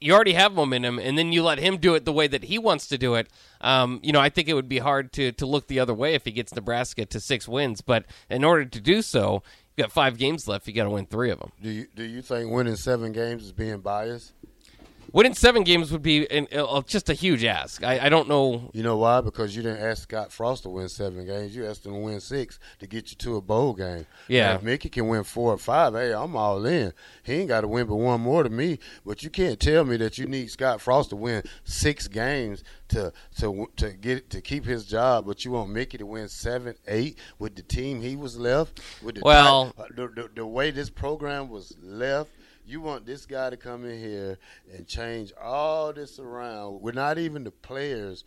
you 0.00 0.14
already 0.14 0.32
have 0.32 0.52
momentum, 0.52 0.98
and 0.98 1.16
then 1.18 1.30
you 1.30 1.42
let 1.42 1.58
him 1.58 1.76
do 1.76 1.94
it 1.94 2.04
the 2.06 2.12
way 2.12 2.26
that 2.26 2.44
he 2.44 2.58
wants 2.58 2.86
to 2.88 2.96
do 2.98 3.14
it. 3.16 3.28
Um, 3.60 4.00
you 4.02 4.12
know, 4.12 4.20
I 4.20 4.30
think 4.30 4.48
it 4.48 4.54
would 4.54 4.68
be 4.68 4.78
hard 4.78 5.12
to 5.12 5.32
to 5.32 5.46
look 5.46 5.66
the 5.68 5.78
other 5.78 5.94
way 5.94 6.14
if 6.14 6.24
he 6.24 6.32
gets 6.32 6.54
Nebraska 6.54 7.04
to 7.06 7.20
six 7.20 7.46
wins. 7.46 7.82
But 7.82 8.06
in 8.30 8.42
order 8.44 8.64
to 8.64 8.80
do 8.80 9.02
so, 9.02 9.42
you 9.80 9.84
got 9.84 9.92
five 9.92 10.18
games 10.18 10.46
left. 10.46 10.68
You 10.68 10.74
got 10.74 10.84
to 10.84 10.90
win 10.90 11.06
three 11.06 11.30
of 11.30 11.38
them. 11.38 11.52
Do 11.62 11.70
you 11.70 11.86
do 11.94 12.04
you 12.04 12.20
think 12.20 12.52
winning 12.52 12.76
seven 12.76 13.12
games 13.12 13.44
is 13.44 13.52
being 13.52 13.80
biased? 13.80 14.34
Winning 15.12 15.34
seven 15.34 15.64
games 15.64 15.90
would 15.90 16.02
be 16.02 16.30
an, 16.30 16.46
uh, 16.52 16.82
just 16.82 17.08
a 17.10 17.14
huge 17.14 17.44
ask. 17.44 17.82
I, 17.82 18.06
I, 18.06 18.08
don't 18.08 18.28
know. 18.28 18.70
You 18.72 18.82
know 18.82 18.96
why? 18.96 19.20
Because 19.20 19.56
you 19.56 19.62
didn't 19.62 19.82
ask 19.82 20.04
Scott 20.04 20.30
Frost 20.30 20.62
to 20.62 20.68
win 20.68 20.88
seven 20.88 21.26
games. 21.26 21.54
You 21.54 21.66
asked 21.66 21.84
him 21.84 21.94
to 21.94 21.98
win 21.98 22.20
six 22.20 22.60
to 22.78 22.86
get 22.86 23.10
you 23.10 23.16
to 23.16 23.36
a 23.36 23.40
bowl 23.40 23.72
game. 23.72 24.06
Yeah. 24.28 24.50
Now, 24.50 24.54
if 24.56 24.62
Mickey 24.62 24.88
can 24.88 25.08
win 25.08 25.24
four 25.24 25.52
or 25.52 25.58
five, 25.58 25.94
hey, 25.94 26.12
I'm 26.12 26.36
all 26.36 26.64
in. 26.64 26.92
He 27.24 27.34
ain't 27.34 27.48
got 27.48 27.62
to 27.62 27.68
win 27.68 27.86
but 27.86 27.96
one 27.96 28.20
more 28.20 28.44
to 28.44 28.50
me. 28.50 28.78
But 29.04 29.22
you 29.22 29.30
can't 29.30 29.58
tell 29.58 29.84
me 29.84 29.96
that 29.96 30.16
you 30.18 30.26
need 30.26 30.50
Scott 30.50 30.80
Frost 30.80 31.10
to 31.10 31.16
win 31.16 31.42
six 31.64 32.06
games 32.06 32.62
to 32.88 33.12
to 33.38 33.66
to 33.76 33.90
get 33.92 34.30
to 34.30 34.40
keep 34.40 34.64
his 34.64 34.84
job, 34.84 35.26
but 35.26 35.44
you 35.44 35.52
want 35.52 35.70
Mickey 35.70 35.98
to 35.98 36.06
win 36.06 36.28
seven, 36.28 36.74
eight 36.86 37.18
with 37.38 37.56
the 37.56 37.62
team 37.62 38.00
he 38.00 38.16
was 38.16 38.38
left. 38.38 38.80
With 39.02 39.16
the 39.16 39.22
well, 39.24 39.66
type, 39.66 39.78
uh, 39.78 39.84
the, 39.94 40.08
the, 40.08 40.30
the 40.36 40.46
way 40.46 40.70
this 40.70 40.90
program 40.90 41.48
was 41.48 41.76
left 41.82 42.30
you 42.70 42.80
want 42.80 43.04
this 43.04 43.26
guy 43.26 43.50
to 43.50 43.56
come 43.56 43.84
in 43.84 43.98
here 43.98 44.38
and 44.72 44.86
change 44.86 45.32
all 45.40 45.92
this 45.92 46.18
around. 46.18 46.80
We're 46.80 46.92
not 46.92 47.18
even 47.18 47.44
the 47.44 47.50
players 47.50 48.24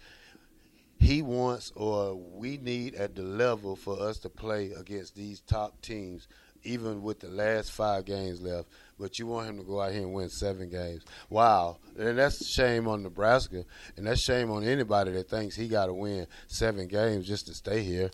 he 0.99 1.21
wants 1.21 1.71
or 1.75 2.15
we 2.15 2.57
need 2.57 2.95
at 2.95 3.15
the 3.15 3.23
level 3.23 3.75
for 3.75 3.99
us 3.99 4.19
to 4.19 4.29
play 4.29 4.71
against 4.71 5.15
these 5.15 5.41
top 5.41 5.81
teams, 5.81 6.27
even 6.63 7.01
with 7.01 7.19
the 7.19 7.27
last 7.27 7.71
five 7.71 8.05
games 8.05 8.41
left. 8.41 8.69
But 8.99 9.19
you 9.19 9.27
want 9.27 9.49
him 9.49 9.57
to 9.57 9.63
go 9.63 9.81
out 9.81 9.91
here 9.91 10.01
and 10.01 10.13
win 10.13 10.29
seven 10.29 10.69
games. 10.69 11.03
Wow. 11.29 11.77
And 11.97 12.17
that's 12.17 12.45
shame 12.47 12.87
on 12.87 13.03
Nebraska. 13.03 13.65
And 13.97 14.07
that's 14.07 14.21
shame 14.21 14.49
on 14.51 14.63
anybody 14.63 15.11
that 15.11 15.29
thinks 15.29 15.55
he 15.55 15.67
got 15.67 15.87
to 15.87 15.93
win 15.93 16.27
seven 16.47 16.87
games 16.87 17.27
just 17.27 17.47
to 17.47 17.53
stay 17.53 17.83
here. 17.83 18.11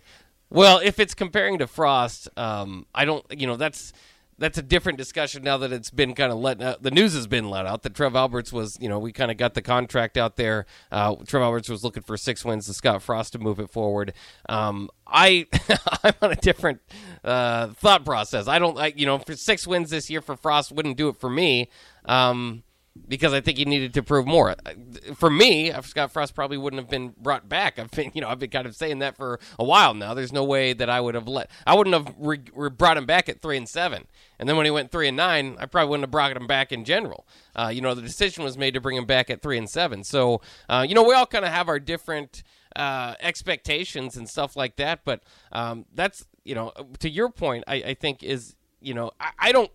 Well, 0.49 0.79
if 0.83 0.99
it's 0.99 1.13
comparing 1.13 1.59
to 1.59 1.67
Frost, 1.67 2.27
um, 2.37 2.87
I 2.95 3.05
don't, 3.05 3.23
you 3.29 3.45
know, 3.45 3.55
that's 3.55 3.93
that's 4.39 4.57
a 4.57 4.61
different 4.61 4.97
discussion 4.97 5.43
now 5.43 5.57
that 5.57 5.71
it's 5.71 5.89
been 5.89 6.15
kind 6.15 6.31
of 6.31 6.39
let 6.39 6.61
out. 6.61 6.81
The 6.81 6.91
news 6.91 7.13
has 7.13 7.27
been 7.27 7.49
let 7.49 7.65
out 7.65 7.83
that 7.83 7.93
Trev 7.93 8.15
Alberts 8.15 8.51
was, 8.51 8.77
you 8.79 8.89
know, 8.89 8.97
we 8.97 9.11
kind 9.11 9.29
of 9.29 9.37
got 9.37 9.53
the 9.53 9.61
contract 9.61 10.17
out 10.17 10.37
there. 10.37 10.65
Uh, 10.91 11.15
Trev 11.27 11.43
Alberts 11.43 11.69
was 11.69 11.83
looking 11.83 12.03
for 12.03 12.17
six 12.17 12.43
wins 12.45 12.65
to 12.67 12.73
Scott 12.73 13.01
Frost 13.01 13.33
to 13.33 13.39
move 13.39 13.59
it 13.59 13.69
forward. 13.69 14.13
Um, 14.47 14.89
I, 15.05 15.47
I'm 16.03 16.13
on 16.21 16.31
a 16.31 16.35
different 16.35 16.81
uh, 17.23 17.67
thought 17.67 18.05
process. 18.05 18.47
I 18.47 18.59
don't, 18.59 18.75
like, 18.75 18.97
you 18.97 19.05
know, 19.05 19.17
for 19.19 19.35
six 19.35 19.67
wins 19.67 19.89
this 19.89 20.09
year 20.09 20.21
for 20.21 20.35
Frost 20.35 20.71
wouldn't 20.71 20.97
do 20.97 21.09
it 21.09 21.17
for 21.17 21.29
me. 21.29 21.69
Um, 22.05 22.63
because 23.07 23.33
I 23.33 23.41
think 23.41 23.57
he 23.57 23.65
needed 23.65 23.93
to 23.95 24.03
prove 24.03 24.27
more. 24.27 24.55
For 25.15 25.29
me, 25.29 25.71
Scott 25.83 26.11
Frost 26.11 26.35
probably 26.35 26.57
wouldn't 26.57 26.81
have 26.81 26.89
been 26.89 27.13
brought 27.17 27.47
back. 27.47 27.79
I've 27.79 27.91
been, 27.91 28.11
you 28.13 28.21
know, 28.21 28.27
I've 28.27 28.39
been 28.39 28.49
kind 28.49 28.65
of 28.65 28.75
saying 28.75 28.99
that 28.99 29.15
for 29.15 29.39
a 29.57 29.63
while 29.63 29.93
now. 29.93 30.13
There's 30.13 30.33
no 30.33 30.43
way 30.43 30.73
that 30.73 30.89
I 30.89 30.99
would 30.99 31.15
have 31.15 31.27
let, 31.27 31.49
I 31.65 31.75
wouldn't 31.75 31.93
have 31.95 32.13
re- 32.17 32.41
re- 32.53 32.69
brought 32.69 32.97
him 32.97 33.05
back 33.05 33.29
at 33.29 33.41
three 33.41 33.57
and 33.57 33.67
seven. 33.67 34.05
And 34.37 34.47
then 34.47 34.57
when 34.57 34.65
he 34.65 34.71
went 34.71 34.91
three 34.91 35.07
and 35.07 35.17
nine, 35.17 35.57
I 35.59 35.65
probably 35.65 35.89
wouldn't 35.89 36.03
have 36.03 36.11
brought 36.11 36.35
him 36.35 36.47
back 36.47 36.71
in 36.71 36.85
general. 36.85 37.25
Uh, 37.55 37.71
you 37.73 37.81
know, 37.81 37.93
the 37.93 38.01
decision 38.01 38.43
was 38.43 38.57
made 38.57 38.73
to 38.73 38.81
bring 38.81 38.97
him 38.97 39.05
back 39.05 39.29
at 39.29 39.41
three 39.41 39.57
and 39.57 39.69
seven. 39.69 40.03
So, 40.03 40.41
uh, 40.67 40.85
you 40.87 40.95
know, 40.95 41.03
we 41.03 41.13
all 41.13 41.25
kind 41.25 41.45
of 41.45 41.51
have 41.51 41.67
our 41.67 41.79
different 41.79 42.43
uh, 42.75 43.15
expectations 43.19 44.15
and 44.17 44.29
stuff 44.29 44.55
like 44.55 44.75
that. 44.77 45.01
But 45.03 45.23
um, 45.51 45.85
that's, 45.93 46.25
you 46.43 46.55
know, 46.55 46.71
to 46.99 47.09
your 47.09 47.29
point, 47.29 47.63
I, 47.67 47.75
I 47.75 47.93
think 47.93 48.23
is, 48.23 48.55
you 48.79 48.93
know, 48.93 49.11
I, 49.19 49.31
I 49.39 49.51
don't 49.51 49.71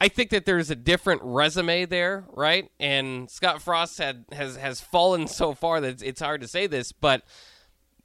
I 0.00 0.08
think 0.08 0.30
that 0.30 0.44
there's 0.44 0.70
a 0.70 0.76
different 0.76 1.22
resume 1.22 1.86
there, 1.86 2.24
right? 2.32 2.70
And 2.78 3.30
Scott 3.30 3.62
Frost 3.62 3.98
had 3.98 4.24
has 4.32 4.56
has 4.56 4.80
fallen 4.80 5.26
so 5.28 5.54
far 5.54 5.80
that 5.80 6.02
it's, 6.02 6.20
hard 6.20 6.40
to 6.40 6.48
say 6.48 6.66
this, 6.66 6.92
but 6.92 7.22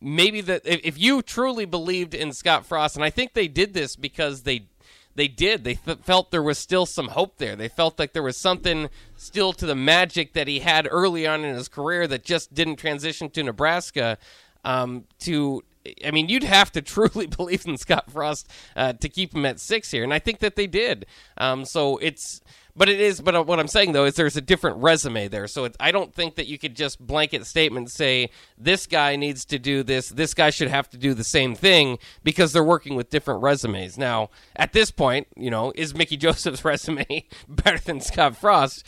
maybe 0.01 0.41
that 0.41 0.61
if 0.65 0.97
you 0.97 1.21
truly 1.21 1.65
believed 1.65 2.13
in 2.13 2.31
Scott 2.33 2.65
Frost, 2.65 2.95
and 2.95 3.03
I 3.03 3.09
think 3.09 3.33
they 3.33 3.47
did 3.47 3.73
this 3.73 3.95
because 3.95 4.43
they 4.43 4.67
they 5.15 5.27
did. 5.27 5.63
They 5.65 5.73
th- 5.73 5.99
felt 5.99 6.31
there 6.31 6.43
was 6.43 6.57
still 6.57 6.85
some 6.85 7.09
hope 7.09 7.37
there. 7.37 7.55
They 7.55 7.67
felt 7.67 7.99
like 7.99 8.13
there 8.13 8.23
was 8.23 8.37
something 8.37 8.89
still 9.17 9.51
to 9.53 9.65
the 9.65 9.75
magic 9.75 10.31
that 10.33 10.47
he 10.47 10.59
had 10.59 10.87
early 10.89 11.27
on 11.27 11.43
in 11.43 11.55
his 11.55 11.67
career 11.67 12.07
that 12.07 12.23
just 12.23 12.53
didn't 12.53 12.77
transition 12.77 13.29
to 13.31 13.43
Nebraska. 13.43 14.17
Um, 14.63 15.05
to 15.19 15.63
I 16.05 16.11
mean, 16.11 16.29
you'd 16.29 16.43
have 16.43 16.71
to 16.73 16.81
truly 16.81 17.27
believe 17.27 17.65
in 17.65 17.77
Scott 17.77 18.11
Frost 18.11 18.49
uh, 18.75 18.93
to 18.93 19.09
keep 19.09 19.33
him 19.33 19.45
at 19.45 19.59
six 19.59 19.91
here, 19.91 20.03
and 20.03 20.13
I 20.13 20.19
think 20.19 20.39
that 20.39 20.55
they 20.55 20.67
did. 20.67 21.05
Um, 21.37 21.65
so 21.65 21.97
it's, 21.97 22.41
but 22.75 22.87
it 22.89 22.99
is. 22.99 23.21
But 23.21 23.35
uh, 23.35 23.43
what 23.43 23.59
I'm 23.59 23.67
saying 23.67 23.91
though 23.91 24.05
is 24.05 24.15
there's 24.15 24.37
a 24.37 24.41
different 24.41 24.77
resume 24.77 25.27
there. 25.27 25.47
So 25.47 25.67
I 25.79 25.91
don't 25.91 26.13
think 26.13 26.35
that 26.35 26.47
you 26.47 26.57
could 26.57 26.75
just 26.75 27.05
blanket 27.05 27.45
statement 27.45 27.91
say 27.91 28.29
this 28.57 28.87
guy 28.87 29.15
needs 29.15 29.45
to 29.45 29.59
do 29.59 29.83
this, 29.83 30.09
this 30.09 30.33
guy 30.33 30.49
should 30.49 30.69
have 30.69 30.89
to 30.91 30.97
do 30.97 31.13
the 31.13 31.23
same 31.23 31.55
thing 31.55 31.99
because 32.23 32.53
they're 32.53 32.63
working 32.63 32.95
with 32.95 33.09
different 33.09 33.41
resumes. 33.41 33.97
Now, 33.97 34.29
at 34.55 34.73
this 34.73 34.91
point, 34.91 35.27
you 35.35 35.49
know, 35.49 35.73
is 35.75 35.93
Mickey 35.93 36.17
Joseph's 36.25 36.63
resume 36.63 37.27
better 37.47 37.79
than 37.79 38.01
Scott 38.01 38.37
Frost? 38.37 38.85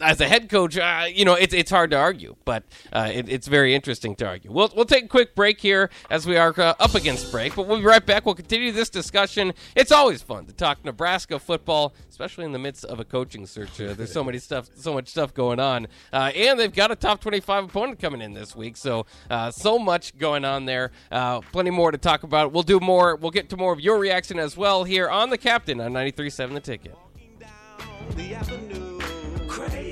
As 0.00 0.20
a 0.20 0.28
head 0.28 0.48
coach, 0.48 0.76
uh, 0.76 1.06
you 1.12 1.24
know, 1.24 1.34
it's 1.34 1.54
it's 1.54 1.70
hard 1.70 1.90
to 1.90 1.96
argue, 1.96 2.36
but 2.44 2.64
uh, 2.92 3.10
it, 3.12 3.28
it's 3.28 3.46
very 3.46 3.74
interesting 3.74 4.16
to 4.16 4.26
argue. 4.26 4.50
We'll, 4.50 4.70
we'll 4.74 4.84
take 4.84 5.04
a 5.04 5.08
quick 5.08 5.34
break 5.34 5.60
here 5.60 5.90
as 6.10 6.26
we 6.26 6.36
are 6.36 6.52
uh, 6.58 6.74
up 6.80 6.94
against 6.94 7.30
break, 7.30 7.54
but 7.54 7.66
we'll 7.66 7.78
be 7.78 7.84
right 7.84 8.04
back. 8.04 8.26
We'll 8.26 8.34
continue 8.34 8.72
this 8.72 8.90
discussion. 8.90 9.52
It's 9.76 9.92
always 9.92 10.22
fun 10.22 10.46
to 10.46 10.52
talk 10.52 10.84
Nebraska 10.84 11.38
football, 11.38 11.94
especially 12.10 12.44
in 12.44 12.52
the 12.52 12.58
midst 12.58 12.84
of 12.86 12.98
a 12.98 13.04
coaching 13.04 13.46
search. 13.46 13.80
Uh, 13.80 13.94
there's 13.94 14.12
so 14.12 14.24
many 14.24 14.38
stuff, 14.38 14.68
so 14.74 14.94
much 14.94 15.08
stuff 15.08 15.32
going 15.34 15.60
on, 15.60 15.86
uh, 16.12 16.32
and 16.34 16.58
they've 16.58 16.74
got 16.74 16.90
a 16.90 16.96
top 16.96 17.20
25 17.20 17.64
opponent 17.64 17.98
coming 18.00 18.20
in 18.20 18.34
this 18.34 18.56
week, 18.56 18.76
so 18.76 19.06
uh, 19.30 19.50
so 19.50 19.78
much 19.78 20.16
going 20.18 20.44
on 20.44 20.64
there. 20.64 20.90
plenty 21.52 21.70
more 21.70 21.92
to 21.92 21.98
talk 21.98 22.22
about. 22.22 22.52
We'll 22.52 22.62
do 22.62 22.80
more. 22.80 23.16
We'll 23.16 23.30
get 23.30 23.48
to 23.50 23.56
more 23.56 23.72
of 23.72 23.80
your 23.80 23.98
reaction 23.98 24.38
as 24.38 24.56
well 24.56 24.84
here 24.84 25.08
on 25.08 25.30
the 25.30 25.38
Captain 25.38 25.80
on 25.80 25.92
93.7 25.92 26.54
The 26.54 26.60
Ticket 26.60 26.96